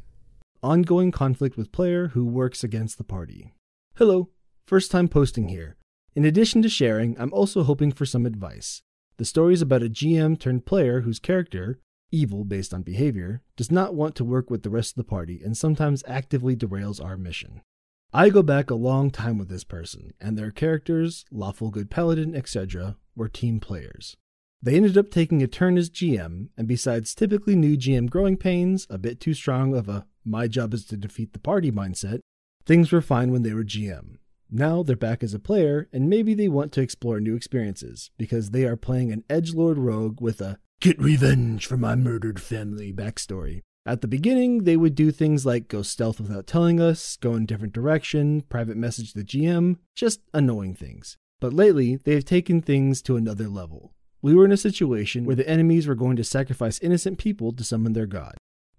Ongoing 0.62 1.12
conflict 1.12 1.56
with 1.56 1.70
player 1.70 2.08
who 2.08 2.24
works 2.24 2.64
against 2.64 2.98
the 2.98 3.04
party. 3.04 3.54
Hello, 3.96 4.30
first 4.66 4.90
time 4.90 5.06
posting 5.06 5.48
here. 5.48 5.76
In 6.14 6.24
addition 6.24 6.62
to 6.62 6.68
sharing, 6.68 7.14
I'm 7.20 7.32
also 7.32 7.62
hoping 7.62 7.92
for 7.92 8.06
some 8.06 8.24
advice. 8.24 8.82
The 9.18 9.24
story 9.24 9.54
is 9.54 9.62
about 9.62 9.82
a 9.82 9.90
GM 9.90 10.40
turned 10.40 10.66
player 10.66 11.02
whose 11.02 11.18
character, 11.18 11.78
evil 12.10 12.44
based 12.44 12.72
on 12.72 12.82
behavior, 12.82 13.42
does 13.56 13.70
not 13.70 13.94
want 13.94 14.14
to 14.16 14.24
work 14.24 14.50
with 14.50 14.62
the 14.62 14.70
rest 14.70 14.92
of 14.92 14.96
the 14.96 15.08
party 15.08 15.40
and 15.44 15.56
sometimes 15.56 16.02
actively 16.06 16.56
derails 16.56 17.04
our 17.04 17.16
mission. 17.16 17.62
I 18.12 18.30
go 18.30 18.42
back 18.42 18.70
a 18.70 18.74
long 18.74 19.10
time 19.10 19.36
with 19.36 19.48
this 19.48 19.64
person, 19.64 20.14
and 20.20 20.38
their 20.38 20.50
characters, 20.50 21.24
Lawful 21.30 21.70
Good 21.70 21.90
Paladin, 21.90 22.34
etc., 22.34 22.96
were 23.14 23.28
team 23.28 23.60
players. 23.60 24.16
They 24.62 24.76
ended 24.76 24.96
up 24.96 25.10
taking 25.10 25.42
a 25.42 25.46
turn 25.46 25.76
as 25.76 25.90
GM, 25.90 26.48
and 26.56 26.66
besides 26.66 27.14
typically 27.14 27.56
new 27.56 27.76
GM 27.76 28.08
growing 28.08 28.36
pains, 28.36 28.86
a 28.88 28.98
bit 28.98 29.20
too 29.20 29.34
strong 29.34 29.76
of 29.76 29.88
a 29.88 30.06
my 30.24 30.48
job 30.48 30.74
is 30.74 30.84
to 30.86 30.96
defeat 30.96 31.32
the 31.32 31.38
party 31.38 31.70
mindset, 31.70 32.20
things 32.64 32.90
were 32.90 33.00
fine 33.00 33.30
when 33.30 33.42
they 33.42 33.52
were 33.52 33.64
GM. 33.64 34.16
Now 34.50 34.82
they're 34.82 34.96
back 34.96 35.22
as 35.22 35.34
a 35.34 35.38
player, 35.38 35.88
and 35.92 36.08
maybe 36.08 36.34
they 36.34 36.48
want 36.48 36.72
to 36.72 36.80
explore 36.80 37.20
new 37.20 37.36
experiences 37.36 38.10
because 38.16 38.50
they 38.50 38.64
are 38.64 38.76
playing 38.76 39.12
an 39.12 39.24
edgelord 39.28 39.76
rogue 39.76 40.20
with 40.20 40.40
a 40.40 40.58
get 40.80 41.00
revenge 41.00 41.66
for 41.66 41.76
my 41.76 41.94
murdered 41.94 42.40
family 42.40 42.92
backstory. 42.92 43.62
At 43.86 44.00
the 44.00 44.08
beginning, 44.08 44.64
they 44.64 44.76
would 44.76 44.94
do 44.94 45.10
things 45.10 45.46
like 45.46 45.68
go 45.68 45.82
stealth 45.82 46.20
without 46.20 46.46
telling 46.46 46.80
us, 46.80 47.16
go 47.16 47.34
in 47.34 47.46
different 47.46 47.72
direction, 47.72 48.42
private 48.42 48.76
message 48.76 49.12
the 49.12 49.22
GM, 49.22 49.76
just 49.94 50.20
annoying 50.34 50.74
things. 50.74 51.16
But 51.40 51.52
lately, 51.52 51.96
they 51.96 52.14
have 52.14 52.24
taken 52.24 52.60
things 52.60 53.00
to 53.02 53.16
another 53.16 53.48
level. 53.48 53.92
We 54.22 54.34
were 54.34 54.44
in 54.44 54.52
a 54.52 54.56
situation 54.56 55.24
where 55.24 55.36
the 55.36 55.48
enemies 55.48 55.86
were 55.86 55.94
going 55.94 56.16
to 56.16 56.24
sacrifice 56.24 56.80
innocent 56.80 57.18
people 57.18 57.52
to 57.52 57.64
summon 57.64 57.92
their 57.92 58.06
god. 58.06 58.36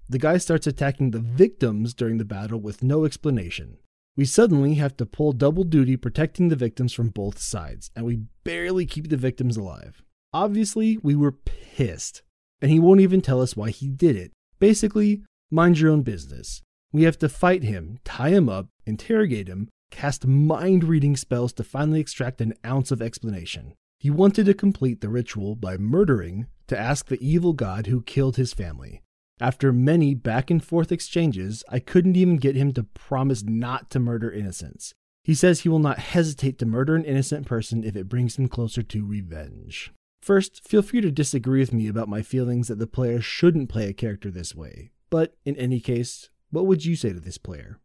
The 0.10 0.20
guy 0.20 0.38
starts 0.38 0.68
attacking 0.68 1.12
the 1.12 1.20
victims 1.20 1.94
during 1.94 2.18
the 2.18 2.26
battle 2.26 2.60
with 2.60 2.84
no 2.84 3.06
explanation. 3.06 3.78
We 4.16 4.26
suddenly 4.26 4.76
have 4.76 4.98
to 4.98 5.06
pull 5.06 5.32
double 5.32 5.64
duty 5.64 5.96
protecting 5.96 6.50
the 6.50 6.56
victims 6.56 6.92
from 6.92 7.10
both 7.10 7.40
sides, 7.40 7.92
and 7.96 8.06
we 8.06 8.24
barely 8.44 8.86
keep 8.86 9.10
the 9.10 9.18
victims 9.18 9.58
alive. 9.58 10.04
Obviously, 10.38 11.00
we 11.02 11.16
were 11.16 11.32
pissed, 11.32 12.22
and 12.62 12.70
he 12.70 12.78
won't 12.78 13.00
even 13.00 13.22
tell 13.22 13.42
us 13.42 13.58
why 13.58 13.72
he 13.72 13.90
did 13.90 14.16
it. 14.16 14.32
Basically, 14.60 15.24
mind 15.50 15.80
your 15.80 15.90
own 15.90 16.04
business. 16.04 16.62
We 16.94 17.04
have 17.06 17.18
to 17.20 17.28
fight 17.28 17.64
him, 17.64 17.98
tie 18.06 18.30
him 18.30 18.48
up, 18.48 18.68
interrogate 18.86 19.48
him, 19.48 19.68
cast 19.90 20.28
mind 20.28 20.84
reading 20.84 21.18
spells 21.18 21.54
to 21.54 21.64
finally 21.64 22.00
extract 22.00 22.40
an 22.40 22.54
ounce 22.64 22.92
of 22.92 23.02
explanation. 23.02 23.74
He 24.00 24.12
wanted 24.12 24.46
to 24.46 24.54
complete 24.54 25.02
the 25.02 25.10
ritual 25.10 25.56
by 25.56 25.76
murdering 25.76 26.46
to 26.68 26.78
ask 26.78 27.08
the 27.08 27.20
evil 27.20 27.54
god 27.54 27.88
who 27.88 28.04
killed 28.04 28.36
his 28.36 28.54
family. 28.54 29.02
After 29.40 29.74
many 29.74 30.14
back 30.14 30.52
and 30.52 30.64
forth 30.64 30.92
exchanges, 30.92 31.64
I 31.68 31.80
couldn't 31.80 32.16
even 32.16 32.38
get 32.38 32.56
him 32.56 32.74
to 32.74 32.84
promise 32.84 33.42
not 33.42 33.90
to 33.90 34.00
murder 34.00 34.32
innocents. 34.32 34.94
He 35.24 35.34
says 35.34 35.62
he 35.62 35.70
will 35.70 35.80
not 35.80 35.98
hesitate 35.98 36.60
to 36.60 36.68
murder 36.68 36.96
an 36.96 37.06
innocent 37.06 37.48
person 37.48 37.84
if 37.84 37.96
it 37.96 38.08
brings 38.08 38.38
him 38.38 38.48
closer 38.48 38.84
to 38.84 39.04
revenge. 39.04 39.92
First, 40.22 40.68
feel 40.68 40.82
free 40.82 41.02
to 41.02 41.12
disagree 41.12 41.60
with 41.60 41.74
me 41.74 41.88
about 41.88 42.10
my 42.10 42.22
feelings 42.22 42.68
that 42.68 42.80
the 42.80 42.88
player 42.88 43.22
shouldn't 43.22 43.70
play 43.70 43.88
a 43.88 43.94
character 43.94 44.30
this 44.30 44.56
way. 44.56 44.92
But 45.10 45.36
in 45.46 45.56
any 45.58 45.80
case, 45.80 46.30
what 46.50 46.66
would 46.66 46.86
you 46.86 46.96
say 46.96 47.14
to 47.14 47.20
this 47.20 47.38
player? 47.38 47.80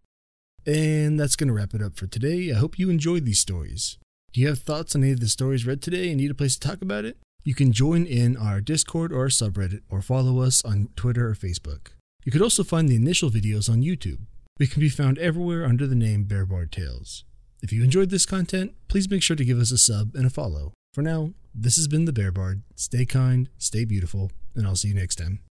And 0.67 1.19
that's 1.19 1.37
going 1.37 1.49
to 1.49 1.55
wrap 1.55 1.75
it 1.75 1.83
up 1.83 1.97
for 1.97 2.07
today. 2.07 2.51
I 2.51 2.55
hope 2.55 2.79
you 2.79 2.91
enjoyed 2.91 3.25
these 3.25 3.41
stories. 3.41 3.99
Do 4.33 4.41
you 4.41 4.49
have 4.49 4.61
thoughts 4.61 4.95
on 4.95 5.03
any 5.03 5.13
of 5.13 5.21
the 5.21 5.29
stories 5.29 5.67
read 5.67 5.83
today 5.83 6.09
and 6.09 6.17
need 6.17 6.31
a 6.31 6.35
place 6.35 6.57
to 6.57 6.69
talk 6.69 6.83
about 6.83 7.05
it? 7.05 7.19
You 7.45 7.55
can 7.55 7.73
join 7.73 8.07
in 8.07 8.37
our 8.37 8.61
Discord 8.61 9.13
or 9.13 9.23
our 9.23 9.29
subreddit 9.29 9.81
or 9.91 10.01
follow 10.01 10.41
us 10.41 10.65
on 10.65 10.89
Twitter 10.95 11.29
or 11.29 11.35
Facebook. 11.35 11.89
You 12.25 12.31
could 12.31 12.43
also 12.43 12.63
find 12.63 12.89
the 12.89 12.95
initial 12.95 13.31
videos 13.31 13.69
on 13.69 13.83
YouTube. 13.83 14.21
We 14.61 14.69
can 14.69 14.81
be 14.81 14.89
found 14.89 15.19
everywhere 15.19 15.65
under 15.65 15.89
the 15.89 15.97
name 15.97 16.25
Bearbard 16.25 16.71
Tales. 16.71 17.25
If 17.63 17.73
you 17.73 17.83
enjoyed 17.83 18.11
this 18.11 18.27
content, 18.27 18.75
please 18.87 19.11
make 19.11 19.23
sure 19.23 19.37
to 19.37 19.45
give 19.45 19.59
us 19.59 19.73
a 19.73 19.79
sub 19.79 20.15
and 20.15 20.27
a 20.27 20.31
follow. 20.31 20.73
For 20.95 21.03
now, 21.03 21.33
this 21.55 21.77
has 21.77 21.89
been 21.89 22.05
the 22.05 22.13
Bear 22.13 22.33
Bard. 22.33 22.63
Stay 22.77 23.05
kind, 23.05 23.49
stay 23.59 23.85
beautiful, 23.85 24.31
and 24.55 24.67
I'll 24.67 24.77
see 24.77 24.89
you 24.89 24.95
next 24.95 25.17
time. 25.17 25.41